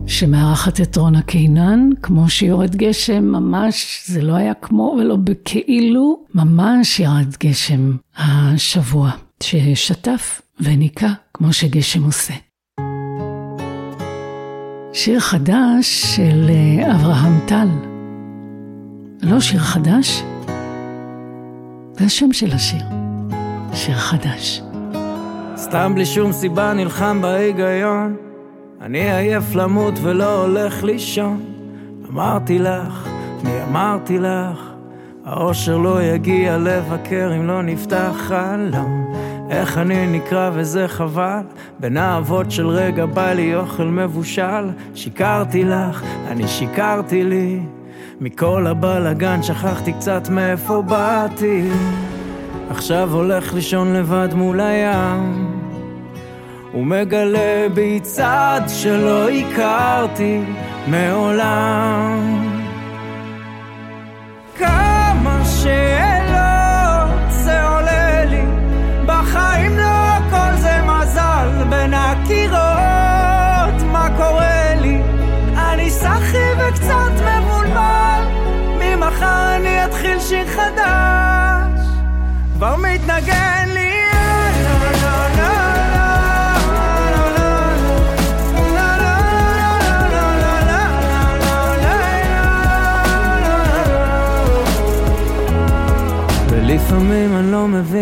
שמארחת 0.07 0.81
את 0.81 0.97
רונה 0.97 1.21
קינן, 1.21 1.89
כמו 2.01 2.29
שיורד 2.29 2.75
גשם, 2.75 3.23
ממש, 3.23 4.03
זה 4.05 4.21
לא 4.21 4.33
היה 4.33 4.53
כמו 4.53 4.95
ולא 4.99 5.15
בכאילו, 5.15 6.23
ממש 6.35 6.99
ירד 6.99 7.35
גשם 7.43 7.95
השבוע, 8.17 9.11
ששטף 9.43 10.41
וניקה 10.59 11.07
כמו 11.33 11.53
שגשם 11.53 12.03
עושה. 12.03 12.33
שיר 14.93 15.19
חדש 15.19 16.15
של 16.15 16.45
אה, 16.49 16.95
אברהם 16.95 17.39
טל. 17.47 17.67
לא 19.21 19.39
שיר 19.39 19.59
חדש, 19.59 20.23
זה 21.93 22.05
השם 22.05 22.33
של 22.33 22.51
השיר, 22.51 22.83
שיר 23.73 23.95
חדש. 23.95 24.61
סתם 25.55 25.91
בלי 25.95 26.05
שום 26.05 26.31
סיבה 26.31 26.73
נלחם 26.73 27.21
בהיגיון 27.21 28.24
אני 28.85 29.11
עייף 29.11 29.55
למות 29.55 29.93
ולא 30.01 30.41
הולך 30.41 30.83
לישון. 30.83 31.43
אמרתי 32.09 32.59
לך, 32.59 33.07
אני 33.43 33.63
אמרתי 33.63 34.19
לך 34.19 34.73
האושר 35.25 35.77
לא 35.77 36.03
יגיע 36.03 36.57
לבקר 36.57 37.31
אם 37.35 37.47
לא 37.47 37.61
נפתח 37.61 38.11
חלום. 38.15 39.13
איך 39.49 39.77
אני 39.77 40.07
נקרא 40.07 40.49
וזה 40.53 40.87
חבל 40.87 41.41
בין 41.79 41.97
האבות 41.97 42.51
של 42.51 42.67
רגע 42.67 43.05
בא 43.05 43.33
לי 43.33 43.55
אוכל 43.55 43.83
מבושל. 43.83 44.69
שיקרתי 44.95 45.63
לך, 45.63 46.03
אני 46.27 46.47
שיקרתי 46.47 47.23
לי 47.23 47.59
מכל 48.21 48.67
הבלאגן 48.67 49.43
שכחתי 49.43 49.93
קצת 49.93 50.29
מאיפה 50.29 50.81
באתי. 50.81 51.69
עכשיו 52.69 53.13
הולך 53.13 53.53
לישון 53.53 53.93
לבד 53.93 54.29
מול 54.33 54.59
הים 54.59 55.54
ומגלה 56.75 57.67
בי 57.73 57.99
צד 58.03 58.61
שלא 58.67 59.29
הכרתי 59.29 60.41
מעולם. 60.87 62.49
כמה 64.57 65.41
שאלות 65.45 67.31
זה 67.31 67.63
עולה 67.67 68.25
לי 68.25 68.45
בחיים 69.05 69.77
לא 69.77 69.83
הכל 69.83 70.55
זה 70.57 70.81
מזל. 70.81 71.63
בין 71.69 71.93
הקירות 71.93 73.81
מה 73.91 74.07
קורה 74.17 74.75
לי? 74.81 75.01
אני 75.57 75.89
סחי 75.89 76.53
וקצת 76.57 77.11
מבולבל. 77.21 78.23
ממחר 78.79 79.55
אני 79.55 79.85
אתחיל 79.85 80.19
שיר 80.19 80.47
חדש. 80.47 81.85
כבר 82.57 82.75
מתנגן 82.75 83.65
לי 83.73 83.94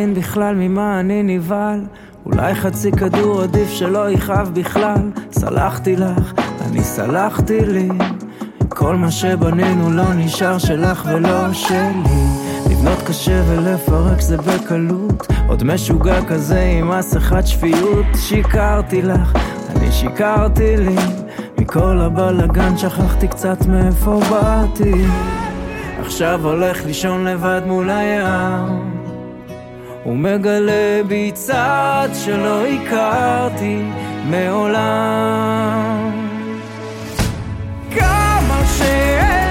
מבין 0.05 0.13
בכלל 0.13 0.55
ממה 0.55 0.99
אני 0.99 1.23
נבהל. 1.23 1.79
אולי 2.25 2.55
חצי 2.55 2.91
כדור 2.91 3.41
עדיף 3.41 3.69
שלא 3.69 4.11
יכאב 4.11 4.51
בכלל. 4.53 5.11
סלחתי 5.31 5.95
לך, 5.95 6.33
אני 6.67 6.83
סלחתי 6.83 7.65
לי. 7.65 7.89
כל 8.69 8.95
מה 8.95 9.11
שבנינו 9.11 9.91
לא 9.91 10.13
נשאר 10.13 10.57
שלך 10.57 11.09
ולא 11.13 11.53
שלי. 11.53 12.23
לבנות 12.71 13.01
קשה 13.07 13.43
ולפרק 13.47 14.21
זה 14.21 14.37
בקלות. 14.37 15.27
עוד 15.47 15.63
משוגע 15.63 16.25
כזה 16.25 16.61
עם 16.61 16.89
מסכת 16.89 17.47
שפיות. 17.47 18.05
שיקרתי 18.15 19.01
לך, 19.01 19.37
אני 19.75 19.91
שיקרתי 19.91 20.77
לי. 20.77 20.95
מכל 21.57 22.01
הבלאגן 22.01 22.77
שכחתי 22.77 23.27
קצת 23.27 23.65
מאיפה 23.65 24.19
באתי. 24.29 25.05
עכשיו 25.99 26.39
הולך 26.43 26.85
לישון 26.85 27.25
לבד 27.25 27.61
מול 27.65 27.89
הים 27.89 28.92
ומגלה 30.05 31.01
בי 31.07 31.31
צד 31.33 32.09
שלא 32.13 32.65
הכרתי 32.67 33.81
מעולם. 34.29 36.11
כמה 37.91 38.61
שאלות 38.77 39.42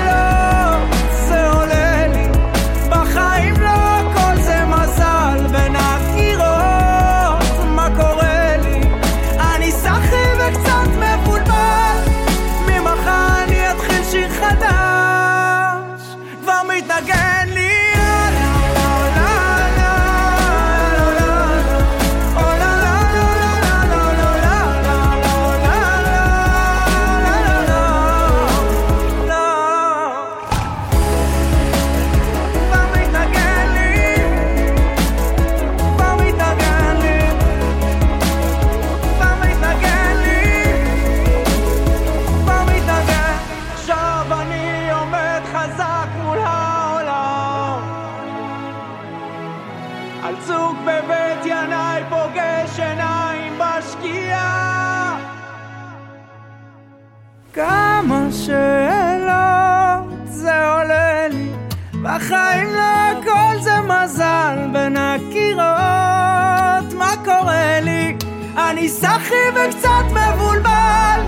סחי 69.00 69.48
וקצת 69.54 70.04
מבולבל. 70.10 71.20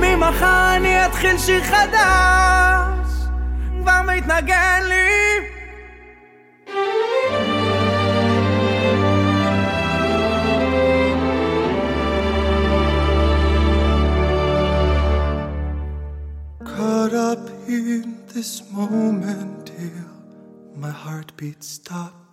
ממחר 0.00 0.76
אני 0.76 1.06
אתחיל 1.06 1.38
שיר 1.38 1.62
חדש. 1.64 3.08
כבר 3.82 4.00
מתנגן 4.06 4.82
לי. 4.88 5.10
Caught 16.76 17.14
up 17.30 17.44
in 17.68 18.06
this 18.34 18.52
moment 18.78 19.66
till 19.66 20.08
my 20.82 20.92
heartbeat 21.04 21.60
stops. 21.76 22.29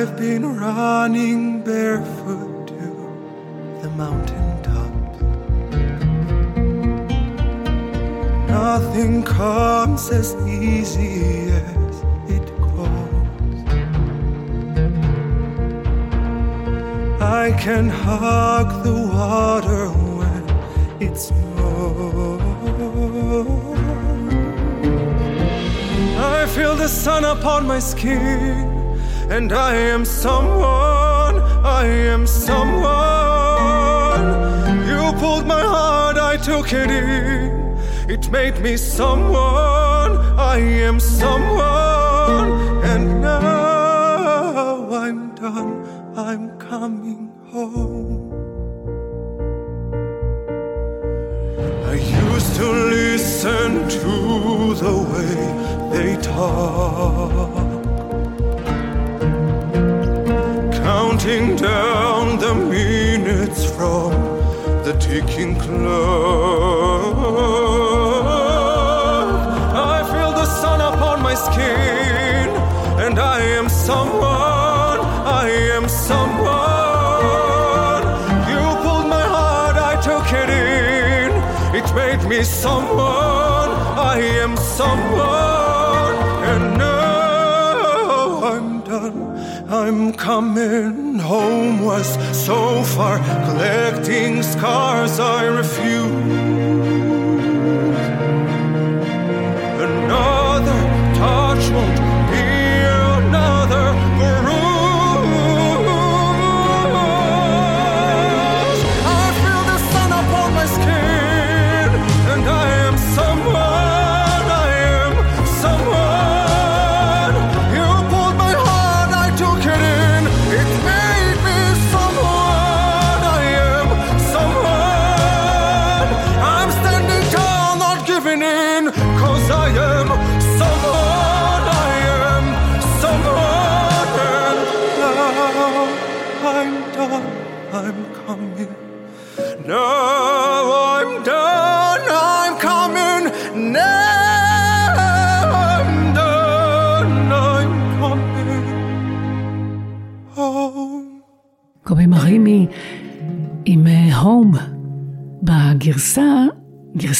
I've 0.00 0.16
been 0.16 0.56
running 0.56 1.60
barefoot 1.60 2.68
to 2.68 3.82
the 3.82 3.90
mountain 3.90 4.62
tops. 4.62 5.20
Nothing 8.48 9.22
comes 9.22 10.08
as 10.10 10.34
easy 10.48 11.50
as 11.50 12.02
it 12.30 12.46
goes. 12.62 13.60
I 17.20 17.54
can 17.60 17.90
hug 17.90 18.82
the 18.82 18.94
water 18.94 19.90
when 20.18 20.42
it 20.98 21.18
snows. 21.18 22.40
I 26.18 26.46
feel 26.46 26.74
the 26.74 26.88
sun 26.88 27.26
upon 27.26 27.66
my 27.66 27.80
skin, 27.80 28.69
and 29.30 29.52
I 29.52 29.74
am 29.76 30.04
someone, 30.04 31.36
I 31.64 31.86
am 31.86 32.26
someone. 32.26 32.90
You 34.88 35.12
pulled 35.20 35.46
my 35.46 35.62
heart, 35.62 36.16
I 36.16 36.36
took 36.36 36.72
it 36.72 36.90
in. 36.90 37.78
It 38.10 38.28
made 38.30 38.60
me 38.60 38.76
someone, 38.76 40.18
I 40.36 40.58
am 40.58 40.98
someone, 40.98 42.50
and 42.82 43.22
now 43.22 44.92
I'm 44.92 45.32
done, 45.36 45.86
I'm 46.16 46.58
coming 46.58 47.30
home. 47.52 48.32
I 51.86 51.94
used 51.94 52.56
to 52.56 52.68
listen 52.68 53.88
to 53.88 54.74
the 54.74 54.96
way 55.12 55.36
they 55.92 56.16
talk, 56.20 57.69
counting 61.20 61.54
down 61.56 62.38
the 62.38 62.54
minutes 62.54 63.64
from 63.76 64.10
the 64.84 64.96
ticking 64.98 65.54
clock. 65.54 67.14
I 69.74 70.02
feel 70.10 70.32
the 70.32 70.46
sun 70.46 70.80
upon 70.80 71.22
my 71.22 71.34
skin, 71.34 72.48
and 73.04 73.18
I 73.18 73.40
am 73.40 73.68
someone, 73.68 75.00
I 75.44 75.50
am 75.76 75.88
someone. 75.88 76.32
You 78.50 78.62
pulled 78.82 79.08
my 79.08 79.26
heart, 79.34 79.76
I 79.76 80.00
took 80.00 80.32
it 80.32 80.48
in. 80.48 81.32
It 81.76 81.94
made 81.94 82.26
me 82.28 82.42
someone, 82.42 83.70
I 84.14 84.16
am 84.42 84.56
someone, 84.56 85.49
I'm 89.72 90.12
coming 90.14 91.20
home 91.20 91.84
was 91.84 92.08
so 92.36 92.82
far, 92.82 93.18
collecting 93.18 94.42
scars 94.42 95.20
I 95.20 95.44
refuse. 95.44 96.49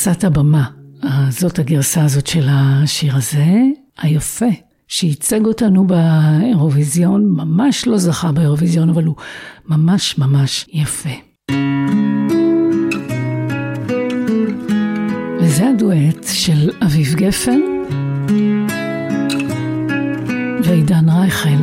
גרסת 0.05 0.24
הבמה. 0.24 0.64
אה, 1.05 1.26
זאת 1.30 1.59
הגרסה 1.59 2.05
הזאת 2.05 2.26
של 2.26 2.46
השיר 2.51 3.16
הזה, 3.16 3.55
היפה, 3.98 4.46
שייצג 4.88 5.44
אותנו 5.44 5.86
באירוויזיון, 5.86 7.24
ממש 7.24 7.86
לא 7.86 7.98
זכה 7.98 8.32
באירוויזיון, 8.32 8.88
אבל 8.88 9.05
הוא 9.05 9.14
ממש 9.68 10.18
ממש 10.18 10.66
יפה. 10.72 11.11
וזה 15.40 15.68
הדואט 15.68 16.26
של 16.32 16.70
אביב 16.84 17.14
גפן 17.14 17.61
ועידן 20.64 21.09
רייכל 21.09 21.62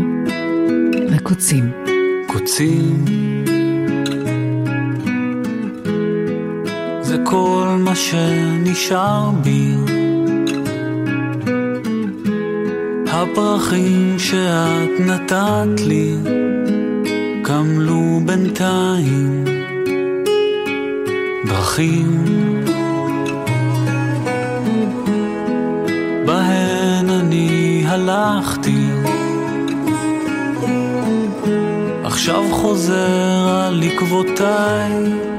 וקוצים. 1.11 1.71
קוצים 2.27 3.05
כל 7.29 7.77
מה 7.79 7.95
שנשאר 7.95 9.31
בי. 9.43 9.75
הפרחים 13.07 14.19
שאת 14.19 14.99
נתת 14.99 15.81
לי 15.85 16.15
קמלו 17.43 18.19
בינתיים. 18.25 19.45
דרכים 21.45 22.25
בהן 26.25 27.09
אני 27.09 27.83
הלכתי. 27.87 28.87
עכשיו 32.03 32.43
חוזר 32.51 33.49
על 33.67 33.83
עקבותיי 33.83 35.36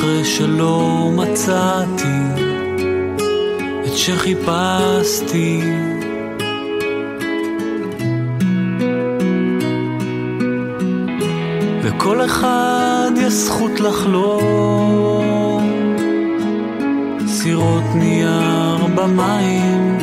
אחרי 0.00 0.24
שלא 0.24 1.10
מצאתי 1.16 2.18
את 3.86 3.96
שחיפשתי. 3.96 5.60
לכל 11.84 12.24
אחד 12.24 13.10
יש 13.16 13.32
זכות 13.32 13.80
לחלום. 13.80 15.62
סירות 17.26 17.84
נייר 17.94 18.86
במים 18.94 19.98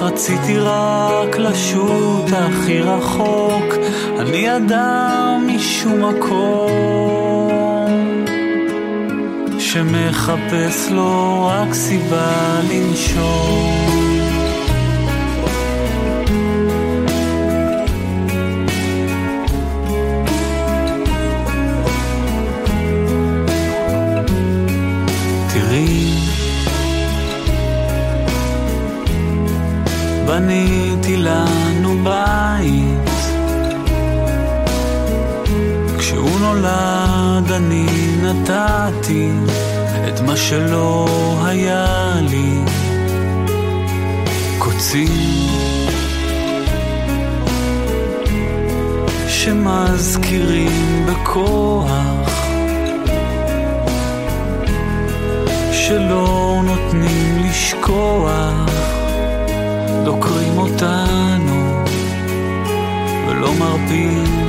רציתי 0.00 0.58
רק 0.58 1.38
לשוט 1.38 2.32
הכי 2.32 2.80
רחוק. 2.80 3.74
אני 4.18 4.56
אדם 4.56 5.48
משום 5.48 6.04
מקום 6.04 7.17
שמחפש 9.72 10.90
לו 10.90 11.46
רק 11.46 11.74
סיבה 11.74 12.60
לנשום. 12.70 13.88
תראי 25.52 26.10
בניתי 30.26 31.16
לנו 31.16 32.04
בית. 32.04 33.08
כשהוא 35.98 36.40
נולד 36.40 36.97
אני 37.58 37.86
נתתי 38.22 39.30
את 40.08 40.20
מה 40.20 40.36
שלא 40.36 41.06
היה 41.44 42.14
לי. 42.30 42.60
קוצים 44.58 45.08
שמזכירים 49.28 51.06
בכוח 51.06 52.30
שלא 55.72 56.60
נותנים 56.64 57.44
לשכוח 57.48 58.70
דוקרים 60.04 60.58
אותנו 60.58 61.84
ולא 63.28 63.50
מרפים 63.58 64.47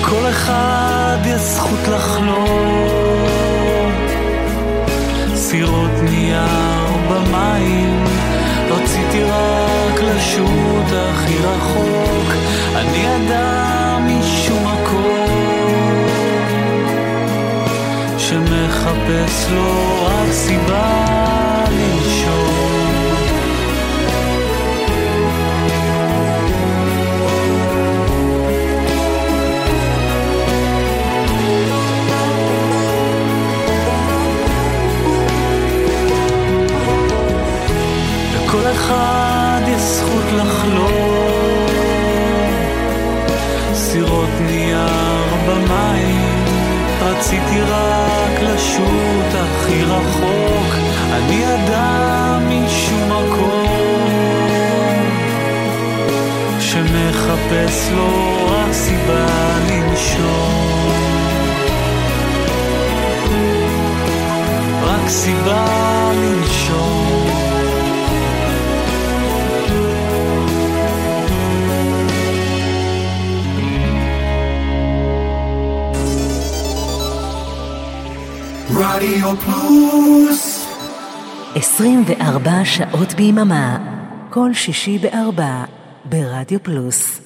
לכל 0.00 0.28
אחד 0.30 1.18
יש 1.26 1.40
זכות 1.40 1.88
לחלום. 1.88 2.48
סירות 5.34 5.90
נייר 6.02 6.86
במים 7.10 8.04
רציתי 8.70 9.22
רק 9.22 10.00
לשוט 10.00 10.86
הכי 10.92 11.38
רחוק. 11.38 12.32
אני 12.76 13.06
אדם 13.16 14.06
משום 14.06 14.64
מקום 14.64 16.06
שמחפש 18.18 19.46
לו 19.50 20.04
רק 20.06 20.32
סיבה 20.32 21.37
שעות 82.78 83.14
ביממה, 83.14 83.78
כל 84.30 84.54
שישי 84.54 84.98
בארבע, 84.98 85.64
ברדיו 86.04 86.62
פלוס. 86.62 87.20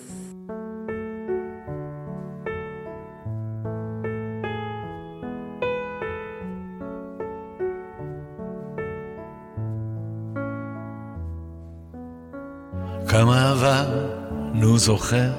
כמה 13.09 13.51
עברנו 13.51 14.79
זוכר, 14.79 15.33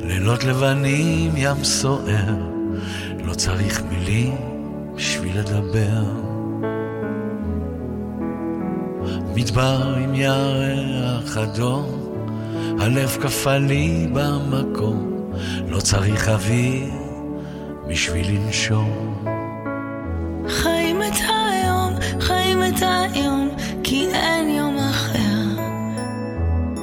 לילות 0.00 0.44
לבנים 0.44 1.32
ים 1.36 1.64
סוער, 1.64 2.34
לא 3.24 3.34
צריך 3.34 3.82
מילים 3.90 4.36
בשביל 4.96 5.38
לדבר. 5.38 6.35
מדבר 9.36 9.94
עם 9.96 10.14
ירח 10.14 11.36
אדום, 11.36 12.14
הלב 12.80 13.18
כפה 13.22 13.56
לי 13.56 14.06
במקום, 14.12 15.30
לא 15.68 15.80
צריך 15.80 16.28
אוויר 16.28 16.90
בשביל 17.88 18.30
לנשום. 18.30 19.24
חיים 20.48 21.02
את 21.02 21.16
היום, 21.28 21.94
חיים 22.20 22.62
את 22.62 22.82
היום, 22.82 23.48
כי 23.84 24.08
אין 24.12 24.48
יום 24.50 24.76
אחר. 24.78 25.62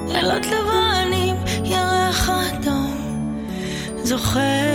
לילות 0.07 0.45
לבנים, 0.45 1.35
ירח 1.63 2.29
אדום, 2.29 2.97
זוכר 4.03 4.72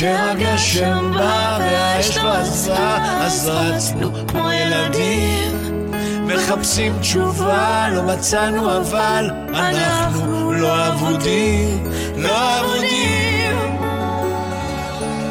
כשהגשם 0.00 1.12
בא 1.14 1.58
והאש 1.60 2.18
עזרה, 2.18 3.24
אז 3.26 3.48
רצנו 3.48 4.10
כמו 4.28 4.52
ילדים. 4.52 5.90
מחפשים 6.26 6.98
תשובה, 7.00 7.88
לא 7.92 8.02
מצאנו 8.02 8.76
אבל 8.76 9.30
אנחנו 9.54 10.52
לא 10.52 10.88
אבודים, 10.88 11.84
לא 12.16 12.60
אבודים, 12.60 13.76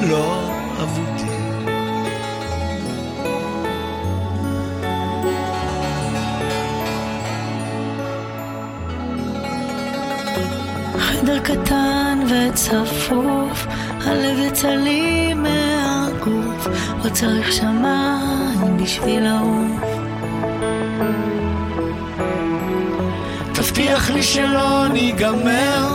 לא 0.02 0.50
אבודים. 0.84 1.66
חדר 11.00 11.40
קטן 11.40 12.09
וצפוף, 12.30 13.68
הלב 14.06 14.40
יצא 14.40 14.68
לי 14.68 15.34
מהגוף, 15.34 16.68
לא 17.04 17.10
צריך 17.10 17.54
שמיים 17.54 18.78
בשביל 18.84 19.24
לעוף. 19.24 19.84
תבטיח 23.54 24.10
לי 24.10 24.24
שלא 24.24 24.88
ניגמר, 24.94 25.88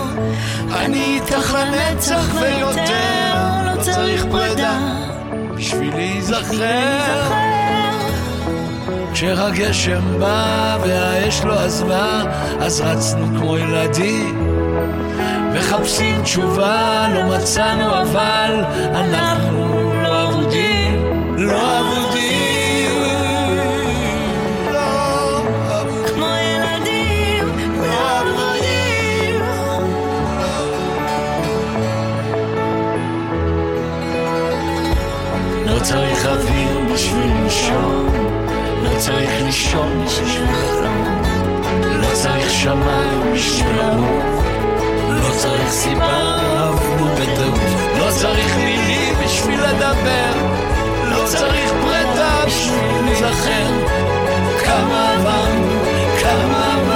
אני 0.77 1.05
איתך 1.05 1.55
לנצח 1.55 2.35
ויותר, 2.41 3.35
לא 3.67 3.83
צריך 3.83 4.27
פרידה 4.31 4.79
בשביל 5.55 5.95
להיזכר. 5.95 7.33
כשהגשם 9.13 10.19
בא 10.21 10.79
והאש 10.83 11.45
לא 11.45 11.61
עזבה, 11.61 12.23
אז 12.61 12.81
רצנו 12.81 13.27
כמו 13.39 13.59
ילדים. 13.59 14.64
מחפשים 15.55 16.23
תשובה, 16.23 17.07
לא 17.15 17.37
מצאנו 17.37 18.01
אבל 18.01 18.65
אנחנו 18.95 19.93
לא 20.03 20.29
אבודים, 20.29 21.05
לא 21.37 21.81
אבודים. 21.81 22.91
לא 24.73 24.83
לא. 25.27 25.85
לא 35.67 35.81
צריך 35.83 36.27
אוויר 36.27 36.79
בשביל 36.95 37.27
לנשום, 37.27 38.09
לא 38.83 38.99
צריך 38.99 39.43
לישון 39.43 40.05
בשביל 40.05 40.43
לחלום, 40.43 41.23
לא 41.83 42.09
צריך 42.15 42.51
שמיים 42.51 43.33
בשביל 43.35 43.77
לא 43.77 44.44
צריך 45.37 45.71
סיבה, 45.71 46.39
אהבנו 46.57 47.07
בטעות, 47.07 47.61
לא 47.99 48.11
צריך 48.11 48.57
מילים 48.57 49.15
בשביל 49.25 49.61
לדבר, 49.61 50.33
לא 51.05 51.27
צריך 51.27 51.73
פרידה 51.83 52.45
בשביל 52.47 53.05
להיזכר, 53.05 53.69
כמה 54.65 55.15
עברנו, 55.15 55.81
כמה 56.21 56.75
עברנו. 56.75 56.95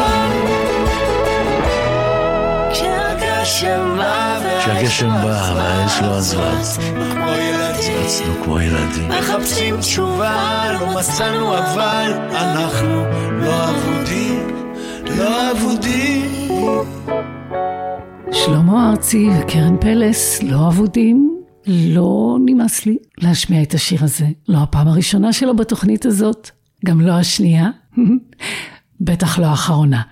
כשהגשם 4.61 5.11
בא 5.23 5.53
והאש 5.57 6.03
לא 6.03 6.17
עזבה, 6.17 6.51
רצנו 8.05 8.35
כמו 8.45 8.61
ילדים. 8.61 9.09
מחפשים 9.09 9.81
תשובה, 9.81 10.65
לא 10.81 10.87
מצאנו 10.87 11.59
אבל 11.59 12.13
אנחנו 12.31 13.05
לא 13.33 13.71
אבודים, 13.71 14.67
לא 15.05 15.51
אבודים. 15.51 16.98
שלמה 18.49 18.91
ארצי 18.91 19.29
וקרן 19.41 19.77
פלס 19.81 20.43
לא 20.43 20.69
אבודים, 20.69 21.41
לא 21.67 22.37
נמאס 22.47 22.87
לי 22.87 22.97
להשמיע 23.19 23.63
את 23.63 23.75
השיר 23.75 24.05
הזה. 24.05 24.27
לא 24.49 24.59
הפעם 24.59 24.89
הראשונה 24.89 25.33
שלו 25.33 25.57
בתוכנית 25.57 26.07
הזאת, 26.07 26.51
גם 26.85 27.01
לא 27.01 27.13
השנייה, 27.13 27.71
בטח 29.01 29.39
לא 29.39 29.47
האחרונה. 29.47 30.03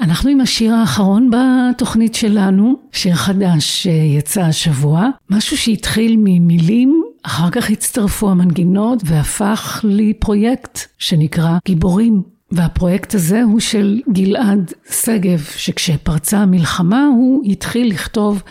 אנחנו 0.00 0.30
עם 0.30 0.40
השיר 0.40 0.74
האחרון 0.74 1.30
בתוכנית 1.30 2.14
שלנו, 2.14 2.74
שיר 2.92 3.14
חדש 3.14 3.64
שיצא 3.82 4.42
השבוע, 4.42 5.06
משהו 5.30 5.56
שהתחיל 5.56 6.16
ממילים, 6.18 7.02
אחר 7.22 7.50
כך 7.50 7.70
הצטרפו 7.70 8.30
המנגינות 8.30 9.02
והפך 9.04 9.84
לפרויקט 9.88 10.78
שנקרא 10.98 11.58
גיבורים. 11.66 12.22
והפרויקט 12.52 13.14
הזה 13.14 13.42
הוא 13.42 13.60
של 13.60 14.00
גלעד 14.12 14.72
שגב, 14.90 15.38
שכשפרצה 15.56 16.38
המלחמה 16.38 17.06
הוא 17.06 17.44
התחיל 17.44 17.90
לכתוב 17.90 18.42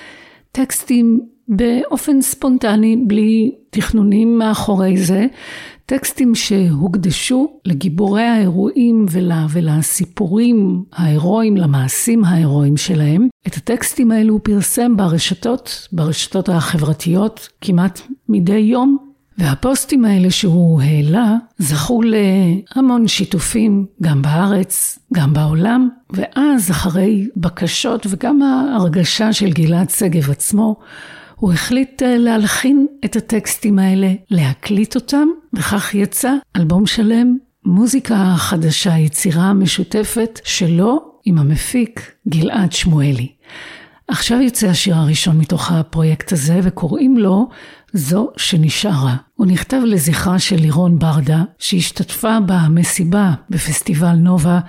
טקסטים 0.52 1.20
באופן 1.48 2.22
ספונטני, 2.22 2.98
בלי 3.08 3.52
תכנונים 3.70 4.38
מאחורי 4.38 4.98
זה, 4.98 5.26
טקסטים 5.86 6.36
שהוקדשו 6.36 7.48
לגיבורי 7.66 8.24
האירועים 8.24 9.06
ול, 9.12 9.32
ולסיפורים 9.50 10.84
ההירואיים, 10.94 11.58
למעשים 11.58 12.24
ההירואיים 12.24 12.78
שלהם. 12.78 13.28
את 13.48 13.56
הטקסטים 13.56 14.12
האלו 14.12 14.34
הוא 14.34 14.42
פרסם 14.44 14.98
ברשתות, 14.98 15.88
ברשתות 15.92 16.50
החברתיות, 16.50 17.50
כמעט 17.62 18.02
מדי 18.30 18.58
יום. 18.58 19.09
והפוסטים 19.40 20.06
האלה 20.06 20.32
שהוא 20.32 20.82
העלה 20.82 21.36
זכו 21.58 22.02
להמון 22.02 23.08
שיתופים, 23.08 23.86
גם 24.02 24.22
בארץ, 24.22 25.00
גם 25.14 25.34
בעולם, 25.34 25.90
ואז 26.14 26.72
אחרי 26.72 27.28
בקשות 27.38 28.06
וגם 28.10 28.42
ההרגשה 28.42 29.34
של 29.34 29.52
גלעד 29.52 29.90
שגב 29.90 30.32
עצמו, 30.32 30.76
הוא 31.36 31.54
החליט 31.54 32.02
להלחין 32.06 32.88
את 33.06 33.16
הטקסטים 33.16 33.80
האלה, 33.80 34.14
להקליט 34.30 34.96
אותם, 34.96 35.28
וכך 35.54 35.96
יצא 35.96 36.34
אלבום 36.56 36.86
שלם, 36.86 37.38
מוזיקה 37.66 38.34
חדשה, 38.38 38.98
יצירה 38.98 39.54
משותפת 39.54 40.40
שלו 40.44 41.00
עם 41.26 41.38
המפיק 41.38 42.12
גלעד 42.28 42.72
שמואלי. 42.72 43.28
עכשיו 44.08 44.42
יוצא 44.42 44.68
השיר 44.68 44.96
הראשון 44.96 45.38
מתוך 45.38 45.72
הפרויקט 45.72 46.32
הזה, 46.32 46.60
וקוראים 46.64 47.18
לו 47.18 47.50
זו 47.94 48.30
שנשארה. 48.38 49.16
הוא 49.36 49.48
נכתב 49.48 49.82
לזכרה 49.86 50.40
של 50.40 50.56
לירון 50.56 51.00
ברדה, 51.00 51.44
שהשתתפה 51.60 52.38
במסיבה 52.46 53.34
בפסטיבל 53.50 54.16
נובה. 54.16 54.60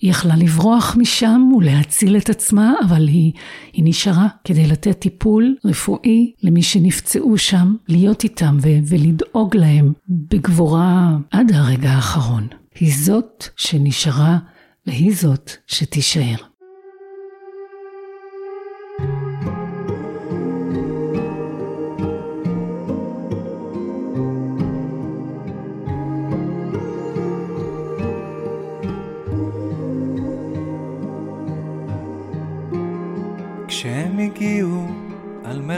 היא 0.00 0.10
יכלה 0.10 0.36
לברוח 0.36 0.96
משם 0.96 1.50
ולהציל 1.56 2.16
את 2.16 2.30
עצמה, 2.30 2.72
אבל 2.86 3.08
היא, 3.08 3.32
היא 3.72 3.84
נשארה 3.86 4.26
כדי 4.44 4.66
לתת 4.66 4.98
טיפול 4.98 5.56
רפואי 5.64 6.32
למי 6.42 6.62
שנפצעו 6.62 7.38
שם, 7.38 7.74
להיות 7.88 8.24
איתם 8.24 8.56
ו- 8.62 8.78
ולדאוג 8.88 9.56
להם 9.56 9.92
בגבורה 10.08 11.16
עד 11.30 11.52
הרגע 11.52 11.90
האחרון. 11.90 12.46
היא 12.80 12.92
זאת 12.96 13.44
שנשארה 13.56 14.38
והיא 14.86 15.14
זאת 15.14 15.50
שתישאר. 15.66 16.47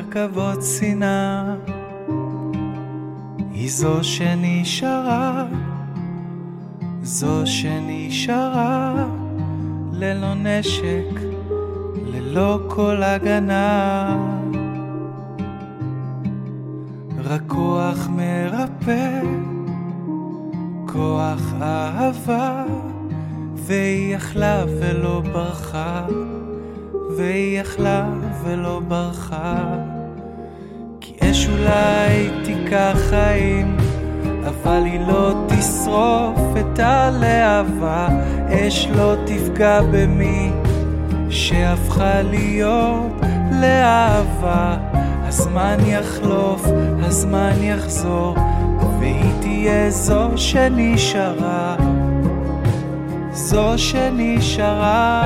מרכבות 0.01 0.63
שנאה, 0.63 1.55
היא 3.53 3.71
זו 3.71 4.05
שנשארה, 4.05 5.47
זו 7.03 7.47
שנשארה, 7.47 9.07
ללא 9.93 10.35
נשק, 10.35 11.21
ללא 12.07 12.59
כל 12.69 13.03
הגנה. 13.03 14.17
רק 17.25 17.43
כוח 17.47 18.09
מרפא, 18.09 19.21
כוח 20.87 21.53
אהבה, 21.63 22.65
והיא 23.55 24.15
יכלה 24.15 24.65
ולא 24.81 25.23
ברחה. 25.33 26.07
והיא 27.17 27.61
יכלה 27.61 28.11
ולא 28.45 28.81
ברחה 28.89 29.80
אולי 31.61 32.31
תיקח 32.45 32.97
חיים 33.11 33.77
אבל 34.47 34.85
היא 34.85 35.01
לא 35.09 35.35
תשרוף 35.49 36.57
את 36.61 36.79
הלהבה. 36.79 38.09
אש 38.49 38.89
לא 38.97 39.15
תפגע 39.27 39.81
במי 39.93 40.51
שהפכה 41.31 42.23
להיות 42.23 43.21
לאהבה. 43.61 44.77
הזמן 45.29 45.77
יחלוף, 45.87 46.67
הזמן 47.03 47.53
יחזור 47.61 48.37
והיא 48.99 49.33
תהיה 49.41 49.91
זו 49.91 50.29
שנשארה. 50.37 51.77
זו 53.33 53.73
שנשארה. 53.77 55.21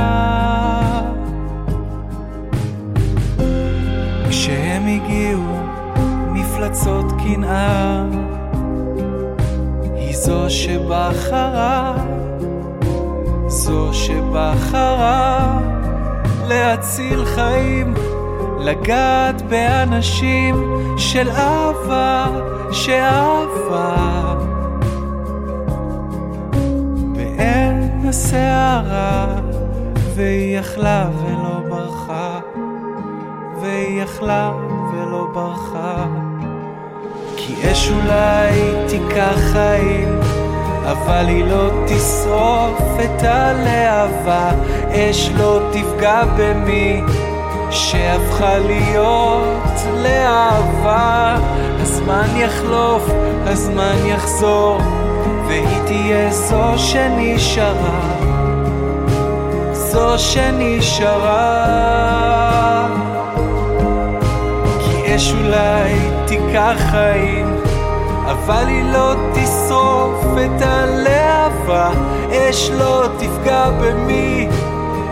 כשהם 4.28 4.86
הגיעו 4.86 5.73
מפלצות 6.64 7.12
קנאה. 7.12 8.04
היא 9.96 10.16
זו 10.16 10.50
שבחרה 10.50 11.94
זו 13.46 13.94
שבחרה 13.94 15.60
להציל 16.48 17.24
חיים 17.24 17.94
לגעת 18.60 19.42
באנשים 19.42 20.54
של 20.96 21.30
אהבה 21.30 22.26
שאהבה. 22.72 24.34
בעין 27.12 28.08
הסערה 28.08 29.40
והיא 30.14 30.58
יכלה 30.58 31.08
ולא 31.22 31.60
ברחה 31.68 32.40
והיא 33.60 34.02
יכלה 34.02 34.52
ולא 34.92 35.28
ברחה 35.34 36.23
כי 37.46 37.72
אש 37.72 37.90
אולי 37.90 38.86
תיקח 38.88 39.38
חיים 39.52 40.20
אבל 40.84 41.28
היא 41.28 41.44
לא 41.44 41.70
תשרוף 41.86 42.80
את 43.04 43.22
הלהבה. 43.22 44.50
אש 44.90 45.30
לא 45.36 45.60
תפגע 45.72 46.22
במי 46.36 47.02
שהפכה 47.70 48.58
להיות 48.58 49.72
לאהבה. 49.94 51.36
הזמן 51.80 52.26
יחלוף, 52.36 53.02
הזמן 53.46 53.96
יחזור 54.06 54.80
והיא 55.46 55.78
תהיה 55.86 56.30
זו 56.30 56.72
שנשארה. 56.76 58.00
זו 59.72 60.18
שנשארה. 60.18 61.64
כי 64.78 65.16
אש 65.16 65.32
אולי 65.32 66.13
תיקח 66.26 66.76
חיים 66.90 67.56
אבל 68.26 68.68
היא 68.68 68.84
לא 68.84 69.14
תשרוף 69.34 70.24
את 70.44 70.62
הלהבה 70.62 71.90
אש 72.30 72.70
לא 72.70 73.06
תפגע 73.18 73.70
במי 73.70 74.48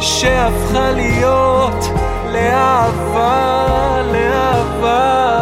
שהפכה 0.01 0.91
להיות 0.91 1.85
לאהבה, 2.33 4.03
לאהבה. 4.13 5.33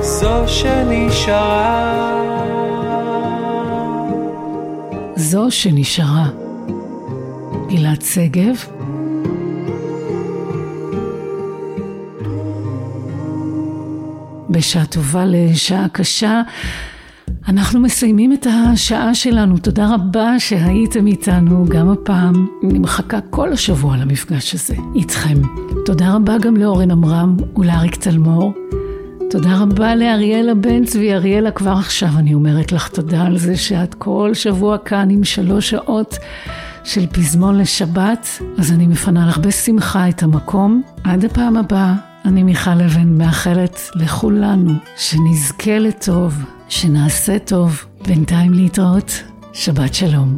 זו 0.00 0.48
שנשארה, 0.48 2.22
זו 5.16 5.50
שנשארה. 5.50 6.26
גלעד 7.68 8.02
שגב. 8.02 8.79
בשעה 14.50 14.86
טובה 14.86 15.24
לשעה 15.26 15.88
קשה. 15.88 16.42
אנחנו 17.48 17.80
מסיימים 17.80 18.32
את 18.32 18.46
השעה 18.50 19.14
שלנו, 19.14 19.58
תודה 19.58 19.94
רבה 19.94 20.38
שהייתם 20.38 21.06
איתנו 21.06 21.64
גם 21.68 21.90
הפעם. 21.90 22.46
אני 22.64 22.78
מחכה 22.78 23.20
כל 23.30 23.52
השבוע 23.52 23.96
למפגש 23.96 24.54
הזה 24.54 24.74
איתכם. 24.94 25.38
תודה 25.86 26.14
רבה 26.14 26.38
גם 26.38 26.56
לאורן 26.56 26.90
עמרם 26.90 27.36
ולאריק 27.56 27.96
תלמור. 27.96 28.54
תודה 29.30 29.58
רבה 29.58 29.94
לאריאלה 29.94 30.54
בן 30.54 30.84
צבי. 30.84 31.14
אריאלה, 31.14 31.50
כבר 31.50 31.72
עכשיו 31.72 32.08
אני 32.16 32.34
אומרת 32.34 32.72
לך 32.72 32.88
תודה 32.88 33.22
על 33.22 33.38
זה 33.38 33.56
שאת 33.56 33.94
כל 33.94 34.30
שבוע 34.34 34.78
כאן 34.78 35.10
עם 35.10 35.24
שלוש 35.24 35.70
שעות 35.70 36.18
של 36.84 37.06
פזמון 37.06 37.58
לשבת, 37.58 38.28
אז 38.58 38.72
אני 38.72 38.86
מפנה 38.86 39.28
לך 39.28 39.38
בשמחה 39.38 40.08
את 40.08 40.22
המקום. 40.22 40.82
עד 41.04 41.24
הפעם 41.24 41.56
הבאה, 41.56 41.94
אני 42.24 42.42
מיכל 42.42 42.70
אבן 42.70 43.18
מאחלת 43.18 43.80
לכולנו 43.94 44.72
שנזכה 44.96 45.78
לטוב. 45.78 46.44
שנעשה 46.68 47.38
טוב. 47.38 47.84
בינתיים 48.06 48.52
להתראות, 48.52 49.22
שבת 49.52 49.94
שלום. 49.94 50.36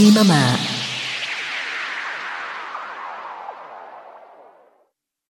רדיו 0.00 0.14
פלוס, 0.14 0.20
co.il 0.20 0.20
24 0.20 0.24
שעות 0.24 0.59
ביממה. 0.59 0.59